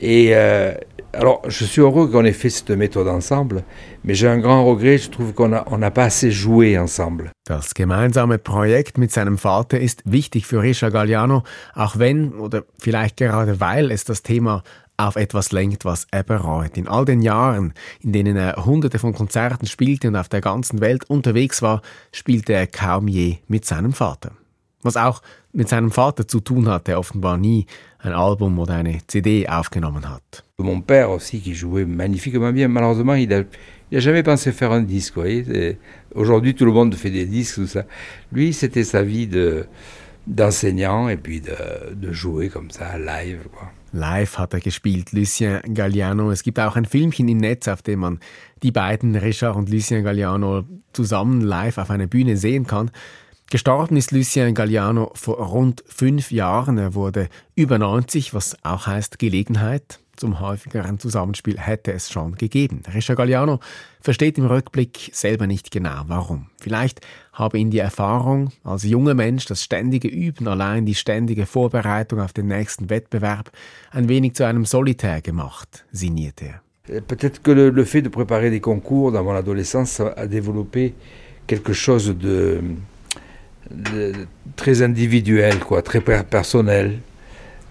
Et 0.00 0.30
euh, 0.34 0.72
alors, 1.12 1.42
je 1.48 1.64
suis 1.64 1.80
heureux 1.80 2.08
qu'on 2.08 2.24
ait 2.24 2.32
fait 2.32 2.50
cette 2.50 2.70
méthode 2.70 3.08
ensemble, 3.08 3.64
mais 4.04 4.14
j'ai 4.14 4.28
un 4.28 4.38
grand 4.38 4.64
regret, 4.64 4.98
je 4.98 5.10
trouve 5.10 5.32
qu'on 5.32 5.48
n'a 5.48 5.90
pas 5.90 6.04
assez 6.04 6.30
joué 6.30 6.78
ensemble. 6.78 7.30
Das 7.46 7.74
gemeinsame 7.74 8.38
Projekt 8.38 8.98
mit 8.98 9.12
seinem 9.12 9.38
Vater 9.38 9.78
ist 9.78 10.02
wichtig 10.04 10.46
für 10.46 10.62
auch 11.76 11.98
wenn 11.98 12.32
oder 12.32 12.64
vielleicht 12.78 13.18
gerade 13.18 13.60
weil 13.60 13.92
es 13.92 14.04
das 14.04 14.22
Thema 14.22 14.62
auf 14.96 15.16
etwas 15.16 15.52
lenkt, 15.52 15.84
was 15.84 16.06
er 16.10 16.22
bereut. 16.22 16.76
In 16.76 16.88
all 16.88 17.04
den 17.04 17.22
Jahren, 17.22 17.72
in 18.00 18.12
denen 18.12 18.36
er 18.36 18.64
hunderte 18.64 18.98
von 18.98 19.12
Konzerten 19.12 19.66
spielte 19.66 20.08
und 20.08 20.16
auf 20.16 20.28
der 20.28 20.40
ganzen 20.40 20.80
Welt 20.80 21.08
unterwegs 21.08 21.62
war, 21.62 21.82
spielte 22.12 22.52
er 22.52 22.66
kaum 22.66 23.08
je 23.08 23.38
mit 23.48 23.64
seinem 23.64 23.92
Vater. 23.92 24.32
Was 24.82 24.96
auch 24.96 25.22
mit 25.52 25.68
seinem 25.68 25.90
Vater 25.90 26.28
zu 26.28 26.40
tun 26.40 26.68
hat, 26.68 26.86
der 26.86 26.98
offenbar 26.98 27.38
nie 27.38 27.66
ein 27.98 28.12
Album 28.12 28.58
oder 28.58 28.74
eine 28.74 28.98
CD 29.06 29.48
aufgenommen 29.48 30.08
hat. 30.08 30.44
Mon 30.58 30.80
père 30.80 31.10
aussi, 31.10 31.40
qui 31.40 31.54
jouait 31.54 31.84
magnifiquement 31.84 32.52
bien, 32.52 32.68
malheureusement, 32.68 33.14
il 33.14 33.32
a, 33.32 33.44
il 33.90 33.98
a 33.98 34.00
jamais 34.00 34.22
pensé 34.22 34.52
faire 34.52 34.72
un 34.72 34.82
disque. 34.82 35.18
Aujourd'hui, 36.14 36.54
tout 36.54 36.64
le 36.64 36.72
monde 36.72 36.94
fait 36.94 37.10
des 37.10 37.26
disques, 37.26 37.56
tout 37.56 37.66
ça. 37.66 37.84
Lui, 38.32 38.52
c'était 38.52 38.84
sa 38.84 39.02
vie 39.02 39.26
de 39.26 39.66
d'enseignant 40.26 41.08
et 41.08 41.16
puis 41.16 41.40
de, 41.40 41.94
de 41.94 42.12
jouer 42.12 42.48
comme 42.48 42.70
ça, 42.70 42.98
live. 42.98 43.46
Quoi. 43.52 43.70
Live 43.96 44.38
hat 44.38 44.52
er 44.52 44.60
gespielt, 44.60 45.12
Lucien 45.12 45.60
Galliano. 45.74 46.30
Es 46.30 46.42
gibt 46.42 46.60
auch 46.60 46.76
ein 46.76 46.84
Filmchen 46.84 47.28
im 47.28 47.38
Netz, 47.38 47.66
auf 47.66 47.82
dem 47.82 48.00
man 48.00 48.20
die 48.62 48.70
beiden, 48.70 49.16
Richard 49.16 49.56
und 49.56 49.70
Lucien 49.70 50.04
Galliano, 50.04 50.64
zusammen 50.92 51.40
live 51.40 51.78
auf 51.78 51.90
einer 51.90 52.06
Bühne 52.06 52.36
sehen 52.36 52.66
kann. 52.66 52.90
Gestorben 53.50 53.96
ist 53.96 54.10
Lucien 54.10 54.54
Galliano 54.54 55.12
vor 55.14 55.36
rund 55.36 55.82
fünf 55.86 56.30
Jahren. 56.30 56.78
Er 56.78 56.94
wurde 56.94 57.28
über 57.54 57.78
90, 57.78 58.34
was 58.34 58.56
auch 58.64 58.86
heißt 58.86 59.18
Gelegenheit. 59.18 60.00
Zum 60.16 60.40
häufigeren 60.40 60.98
Zusammenspiel 60.98 61.58
hätte 61.58 61.92
es 61.92 62.10
schon 62.10 62.36
gegeben. 62.36 62.82
Richard 62.92 63.18
Galliano 63.18 63.60
versteht 64.00 64.38
im 64.38 64.46
Rückblick 64.46 65.10
selber 65.12 65.46
nicht 65.46 65.70
genau, 65.70 66.02
warum. 66.06 66.48
Vielleicht 66.58 67.00
habe 67.36 67.58
ihn 67.58 67.70
die 67.70 67.78
Erfahrung 67.78 68.50
als 68.64 68.82
junger 68.82 69.14
Mensch, 69.14 69.44
das 69.44 69.62
ständige 69.62 70.08
Üben, 70.08 70.48
allein 70.48 70.86
die 70.86 70.94
ständige 70.94 71.46
Vorbereitung 71.46 72.20
auf 72.20 72.32
den 72.32 72.48
nächsten 72.48 72.88
Wettbewerb, 72.88 73.50
ein 73.90 74.08
wenig 74.08 74.34
zu 74.34 74.44
einem 74.44 74.64
Solitär 74.64 75.20
gemacht, 75.20 75.84
sinniert 75.92 76.42
er. 76.42 76.62
Peut-être 77.02 77.42
que 77.42 77.50
le, 77.50 77.70
le, 77.70 77.84
fait 77.84 78.00
de 78.00 78.08
préparer 78.08 78.48
des 78.48 78.60
concours 78.60 79.12
dans 79.12 79.24
mon 79.24 79.34
adolescence 79.34 80.00
a 80.00 80.26
développé 80.26 80.94
quelque 81.46 81.72
chose 81.72 82.16
de, 82.16 82.60
de 83.70 84.12
très 84.54 84.82
individuel, 84.82 85.58
quoi, 85.58 85.82
très 85.82 86.00
personnel, 86.00 87.00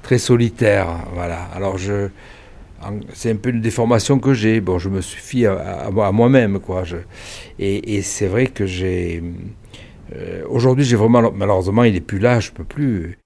très 0.04 0.20
solitaire. 0.20 0.88
Voilà. 1.14 1.48
Alors 1.56 1.78
je, 1.78 2.10
c'est 3.14 3.32
un 3.32 3.36
peu 3.36 3.50
une 3.50 3.62
déformation 3.62 4.20
que 4.20 4.34
j'ai. 4.34 4.62
Bon, 4.62 4.80
je 4.80 4.90
me 4.90 5.02
suis 5.02 5.22
fié 5.22 5.48
à, 5.48 5.88
à, 5.88 6.12
moi-même, 6.12 6.60
quoi. 6.60 6.84
Et, 7.60 8.02
c'est 8.02 8.28
vrai 8.28 8.48
que 8.48 8.66
j'ai. 8.66 9.24
Euh, 10.16 10.44
Aujourd'hui, 10.50 10.86
j'ai 10.86 10.96
vraiment. 10.96 11.32
Malheureusement, 11.32 11.84
il 11.84 11.96
est 11.96 12.02
plus 12.02 12.20
là, 12.20 12.40
je 12.40 12.52
peux 12.52 12.64
plus. 12.64 13.18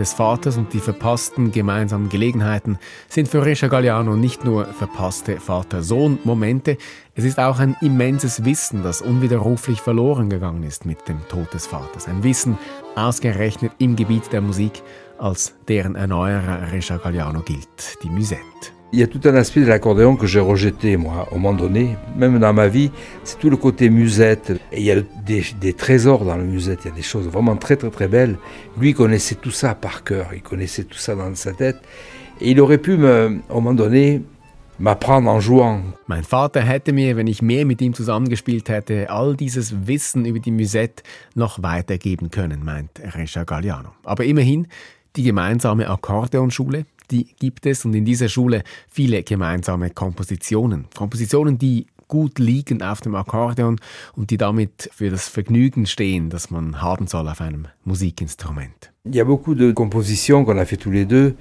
Des 0.00 0.14
Vaters 0.14 0.56
und 0.56 0.72
die 0.72 0.80
verpassten 0.80 1.52
gemeinsamen 1.52 2.08
Gelegenheiten 2.08 2.78
sind 3.08 3.28
für 3.28 3.44
Resha 3.44 3.68
Galliano 3.68 4.16
nicht 4.16 4.44
nur 4.44 4.64
verpasste 4.64 5.38
Vater-Sohn-Momente, 5.38 6.78
es 7.14 7.24
ist 7.24 7.38
auch 7.38 7.58
ein 7.58 7.76
immenses 7.82 8.44
Wissen, 8.46 8.82
das 8.82 9.02
unwiderruflich 9.02 9.82
verloren 9.82 10.30
gegangen 10.30 10.62
ist 10.62 10.86
mit 10.86 11.06
dem 11.06 11.20
Tod 11.28 11.52
des 11.52 11.66
Vaters. 11.66 12.08
Ein 12.08 12.24
Wissen 12.24 12.58
ausgerechnet 12.96 13.72
im 13.78 13.94
Gebiet 13.94 14.32
der 14.32 14.40
Musik, 14.40 14.82
als 15.18 15.54
deren 15.68 15.96
Erneuerer 15.96 16.72
Resha 16.72 16.96
Galliano 16.96 17.40
gilt, 17.40 18.02
die 18.02 18.08
Musette. 18.08 18.79
Il 18.92 18.98
y 18.98 19.04
a 19.04 19.06
tout 19.06 19.20
un 19.24 19.36
aspect 19.36 19.60
de 19.60 19.66
l'accordéon 19.66 20.16
que 20.16 20.26
j'ai 20.26 20.40
rejeté, 20.40 20.96
moi, 20.96 21.28
au 21.30 21.36
moment 21.36 21.56
donné, 21.56 21.96
même 22.16 22.40
dans 22.40 22.52
ma 22.52 22.66
vie, 22.66 22.90
c'est 23.22 23.38
tout 23.38 23.48
le 23.48 23.56
côté 23.56 23.88
musette. 23.88 24.50
Et 24.72 24.80
il 24.80 24.84
y 24.84 24.90
a 24.90 25.00
des, 25.24 25.44
des, 25.60 25.74
trésors 25.74 26.24
dans 26.24 26.36
le 26.36 26.42
musette, 26.42 26.80
il 26.84 26.88
y 26.88 26.90
a 26.90 26.94
des 26.96 27.02
choses 27.02 27.28
vraiment 27.28 27.54
très 27.54 27.76
très 27.76 27.90
très 27.90 28.08
belles. 28.08 28.36
Lui, 28.80 28.92
connaissait 28.92 29.36
tout 29.36 29.52
ça 29.52 29.76
par 29.76 30.02
cœur, 30.02 30.30
il 30.34 30.42
connaissait 30.42 30.82
tout 30.82 30.98
ça 30.98 31.14
dans 31.14 31.32
sa 31.36 31.52
tête. 31.52 31.76
Et 32.40 32.50
il 32.50 32.60
aurait 32.60 32.78
pu, 32.78 32.96
me, 32.96 33.38
au 33.48 33.60
moment 33.60 33.74
donné, 33.74 34.22
m'apprendre 34.80 35.30
en 35.30 35.38
jouant. 35.38 35.82
Mein 36.08 36.24
Vater 36.24 36.62
hätte 36.62 36.92
mir, 36.92 37.16
wenn 37.16 37.28
ich 37.28 37.42
mehr 37.42 37.64
mit 37.64 37.80
ihm 37.80 37.94
zusammengespielt 37.94 38.68
hätte, 38.68 39.08
all 39.08 39.36
dieses 39.36 39.86
Wissen 39.86 40.24
über 40.24 40.40
die 40.40 40.50
Musette 40.50 41.04
noch 41.36 41.62
weitergeben 41.62 42.30
können, 42.30 42.64
meint 42.64 42.90
Resha 43.14 43.44
Galliano. 43.44 43.90
Aber 44.02 44.24
immerhin, 44.24 44.66
die 45.14 45.22
gemeinsame 45.22 45.88
Akkordeonschule, 45.88 46.86
die 47.10 47.26
gibt 47.38 47.66
es 47.66 47.84
und 47.84 47.94
in 47.94 48.04
dieser 48.04 48.28
Schule 48.28 48.62
viele 48.88 49.22
gemeinsame 49.22 49.90
Kompositionen. 49.90 50.86
Kompositionen, 50.96 51.58
die 51.58 51.86
gut 52.10 52.38
liegen 52.38 52.82
auf 52.82 53.00
dem 53.00 53.14
Akkordeon 53.14 53.80
und 54.16 54.30
die 54.30 54.36
damit 54.36 54.90
für 54.92 55.10
das 55.10 55.28
Vergnügen 55.28 55.86
stehen, 55.86 56.28
das 56.28 56.50
man 56.50 56.82
haben 56.82 57.06
soll 57.06 57.28
auf 57.28 57.40
einem 57.40 57.68
Musikinstrument. 57.84 58.92
Il 59.04 59.14
y 59.14 59.20
a 59.20 59.24
beaucoup 59.24 59.54
de 59.54 59.72
compositions 59.72 60.44
qu'on 60.44 60.58
a 60.58 60.66
fait 60.66 60.76
tous 60.76 60.90
les 60.90 61.06
deux 61.06 61.34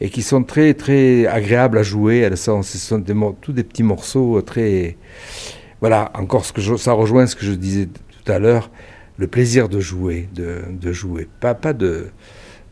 et 0.00 0.10
qui 0.10 0.22
sont 0.22 0.44
très 0.44 0.74
très 0.74 1.26
agréables 1.26 1.78
à 1.78 1.82
jouer. 1.82 2.18
Elles 2.18 2.36
sont, 2.36 2.62
ce 2.62 2.76
sont 2.76 2.98
des, 2.98 3.14
tous 3.40 3.52
des 3.52 3.64
petits 3.64 3.84
morceaux 3.84 4.42
très 4.42 4.96
voilà 5.80 6.10
encore 6.14 6.44
ce 6.44 6.52
que 6.52 6.60
je, 6.60 6.76
ça 6.76 6.92
rejoint 6.92 7.26
ce 7.26 7.36
que 7.36 7.46
je 7.46 7.52
disais 7.52 7.86
tout 7.86 8.32
à 8.32 8.38
l'heure, 8.38 8.70
le 9.16 9.28
plaisir 9.28 9.68
de 9.68 9.80
jouer, 9.80 10.28
de, 10.34 10.62
de 10.70 10.92
jouer, 10.92 11.28
pas 11.40 11.54
pas 11.54 11.72
de 11.72 12.08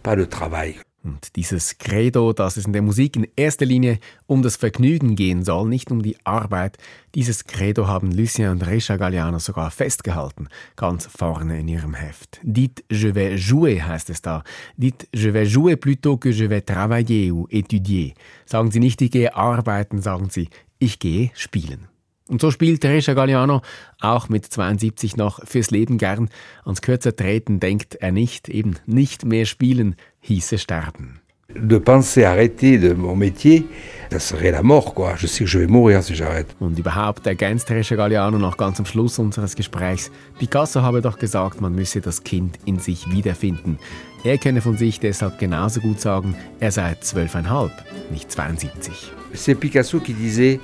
pas 0.03 0.15
le 0.17 0.27
travail. 0.27 0.75
Und 1.05 1.37
dieses 1.37 1.77
Credo, 1.77 2.33
dass 2.33 2.57
es 2.57 2.65
in 2.65 2.73
der 2.73 2.81
Musik 2.81 3.17
in 3.17 3.29
erster 3.37 3.67
Linie 3.67 3.99
um 4.27 4.43
das 4.43 4.57
Vergnügen 4.57 5.17
gehen 5.17 5.45
soll, 5.45 5.69
nicht 5.69 5.91
um 5.91 6.03
die 6.03 6.17
Arbeit, 6.25 6.79
dieses 7.15 7.45
Credo 7.45 7.87
haben 7.87 8.11
Lucien 8.11 8.51
und 8.51 8.67
Risha 8.67 8.97
Galliano 8.97 9.39
sogar 9.39 9.71
festgehalten, 9.71 10.49
ganz 10.77 11.07
vorne 11.07 11.61
in 11.61 11.69
ihrem 11.69 11.93
Heft. 11.93 12.41
Dites 12.43 12.85
je 12.91 13.15
vais 13.15 13.37
jouer 13.37 13.87
heißt 13.87 14.09
es 14.09 14.23
da. 14.23 14.45
Dites 14.79 15.07
je 15.15 15.35
vais 15.35 15.47
jouer 15.47 15.77
plutôt 15.77 16.17
que 16.19 16.33
je 16.33 16.49
vais 16.49 16.65
travailler 16.65 17.31
ou 17.33 17.47
étudier. 17.51 18.15
Sagen 18.47 18.71
Sie 18.71 18.81
nicht, 18.81 19.03
ich 19.03 19.11
gehe 19.11 19.37
arbeiten, 19.37 20.01
sagen 20.01 20.31
Sie, 20.31 20.49
ich 20.79 20.99
gehe 20.99 21.31
spielen. 21.35 21.89
Und 22.27 22.41
so 22.41 22.51
spielt 22.51 22.81
Teresa 22.81 23.13
Galliano 23.13 23.61
auch 24.01 24.31
mit 24.31 24.47
72 24.47 25.19
noch 25.19 25.47
fürs 25.47 25.71
Leben 25.71 25.99
gern. 25.99 26.31
Ans 26.65 26.81
kürzer 26.81 27.15
treten 27.15 27.61
denkt 27.61 27.97
er 27.97 28.13
nicht, 28.13 28.49
eben 28.49 28.77
nicht 28.87 29.27
mehr 29.27 29.45
spielen 29.45 29.97
hieße 30.25 30.59
sterben. 30.59 31.21
De 31.55 31.79
penser 31.79 32.25
arrêter 32.25 32.79
de 32.79 32.95
mon 32.95 33.15
métier, 33.15 33.67
das 34.11 34.27
serait 34.27 34.51
la 34.51 34.63
mort, 34.63 34.95
quoi. 34.95 35.15
Je 35.17 35.27
sais 35.27 35.45
que 35.45 35.51
je 35.51 35.59
vais 35.59 35.67
mourir 35.67 36.03
si 36.03 36.15
j'arrête. 36.15 36.49
Und 36.59 36.79
überhaupt 36.79 37.27
ergänzt 37.27 37.69
Teresa 37.69 37.95
Galliano 37.95 38.39
noch 38.39 38.57
ganz 38.57 38.81
am 38.81 38.87
Schluss 38.87 39.19
unseres 39.19 39.55
Gesprächs. 39.55 40.11
Picasso 40.39 40.83
habe 40.83 41.01
doch 41.01 41.19
gesagt, 41.19 41.61
man 41.61 41.75
müsse 41.75 42.01
das 42.01 42.25
Kind 42.25 42.59
in 42.65 42.79
sich 42.79 43.11
wiederfinden. 43.11 43.79
Er 44.25 44.39
könne 44.39 44.63
von 44.63 44.77
sich 44.77 44.99
deshalb 44.99 45.39
genauso 45.39 45.81
gut 45.81 46.01
sagen, 46.01 46.35
er 46.59 46.73
sei 46.73 46.97
zwölfeinhalb, 47.01 47.73
nicht 48.11 48.33
72. 48.33 49.13
C'est 49.35 49.55
Picasso 49.55 50.01
qui 50.01 50.15
disait 50.15 50.61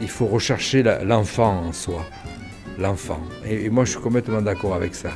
il 0.00 0.08
faut 0.08 0.26
rechercher 0.26 0.82
l'enfant 1.04 1.68
en 1.68 1.72
soi. 1.72 2.04
L'enfant. 2.78 3.20
Et, 3.44 3.64
et, 3.64 3.70
moi, 3.70 3.84
je 3.84 3.92
suis 3.92 4.00
complètement 4.00 4.42
d'accord 4.42 4.74
avec 4.74 4.94
ça. 4.94 5.10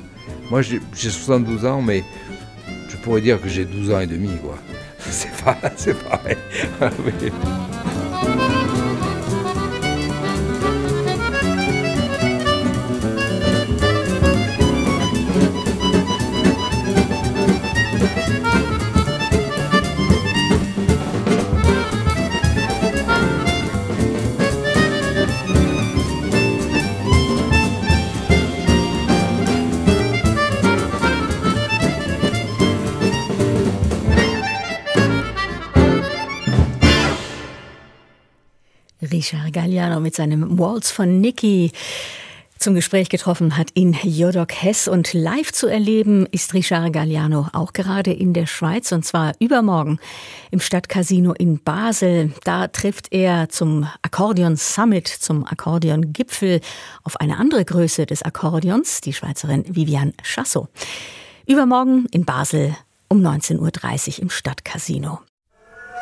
Moi, 0.51 0.63
j'ai 0.63 0.81
72 1.11 1.65
ans, 1.65 1.83
mais 1.83 2.05
je 3.07 3.09
pourrais 3.09 3.21
dire 3.21 3.41
que 3.41 3.49
j'ai 3.49 3.65
12 3.65 3.93
ans 3.93 4.01
et 4.01 4.09
demi, 4.09 4.31
quoi. 4.43 4.59
C'est 4.99 5.31
pas, 5.45 5.57
c'est 5.77 5.95
pareil. 5.95 6.37
Richard 39.33 39.53
Galliano 39.53 39.99
mit 39.99 40.15
seinem 40.15 40.57
Waltz 40.57 40.93
von 40.93 41.21
Nicky 41.21 41.73
zum 42.61 42.77
Gespräch 42.77 43.09
getroffen 43.09 43.57
hat 43.57 43.73
in 43.75 43.93
Jodok 43.93 44.53
Hess 44.53 44.87
und 44.87 45.15
live 45.15 45.51
zu 45.53 45.67
erleben 45.67 46.27
ist 46.31 46.55
Richard 46.55 46.93
Galliano 46.93 47.49
auch 47.53 47.73
gerade 47.73 48.13
in 48.13 48.35
der 48.35 48.47
Schweiz 48.47 48.93
und 48.93 49.05
zwar 49.05 49.33
übermorgen 49.41 49.99
im 50.53 50.61
Stadtcasino 50.61 51.33
in 51.33 51.59
Basel. 51.59 52.35
Da 52.45 52.69
trifft 52.69 53.13
er 53.13 53.49
zum 53.49 53.89
Akkordeon 54.03 54.55
Summit, 54.57 55.09
zum 55.09 55.45
Akkordeon 55.45 56.13
Gipfel 56.13 56.61
auf 57.03 57.17
eine 57.21 57.39
andere 57.39 57.65
Größe 57.65 58.07
des 58.07 58.23
Akkordeons, 58.23 59.01
die 59.01 59.13
Schweizerin 59.13 59.65
Viviane 59.67 60.13
Chassot. 60.23 60.69
Übermorgen 61.47 62.07
in 62.13 62.25
Basel 62.25 62.77
um 63.09 63.21
19.30 63.27 64.19
Uhr 64.19 64.23
im 64.23 64.31
Stadtcasino. 64.31 65.19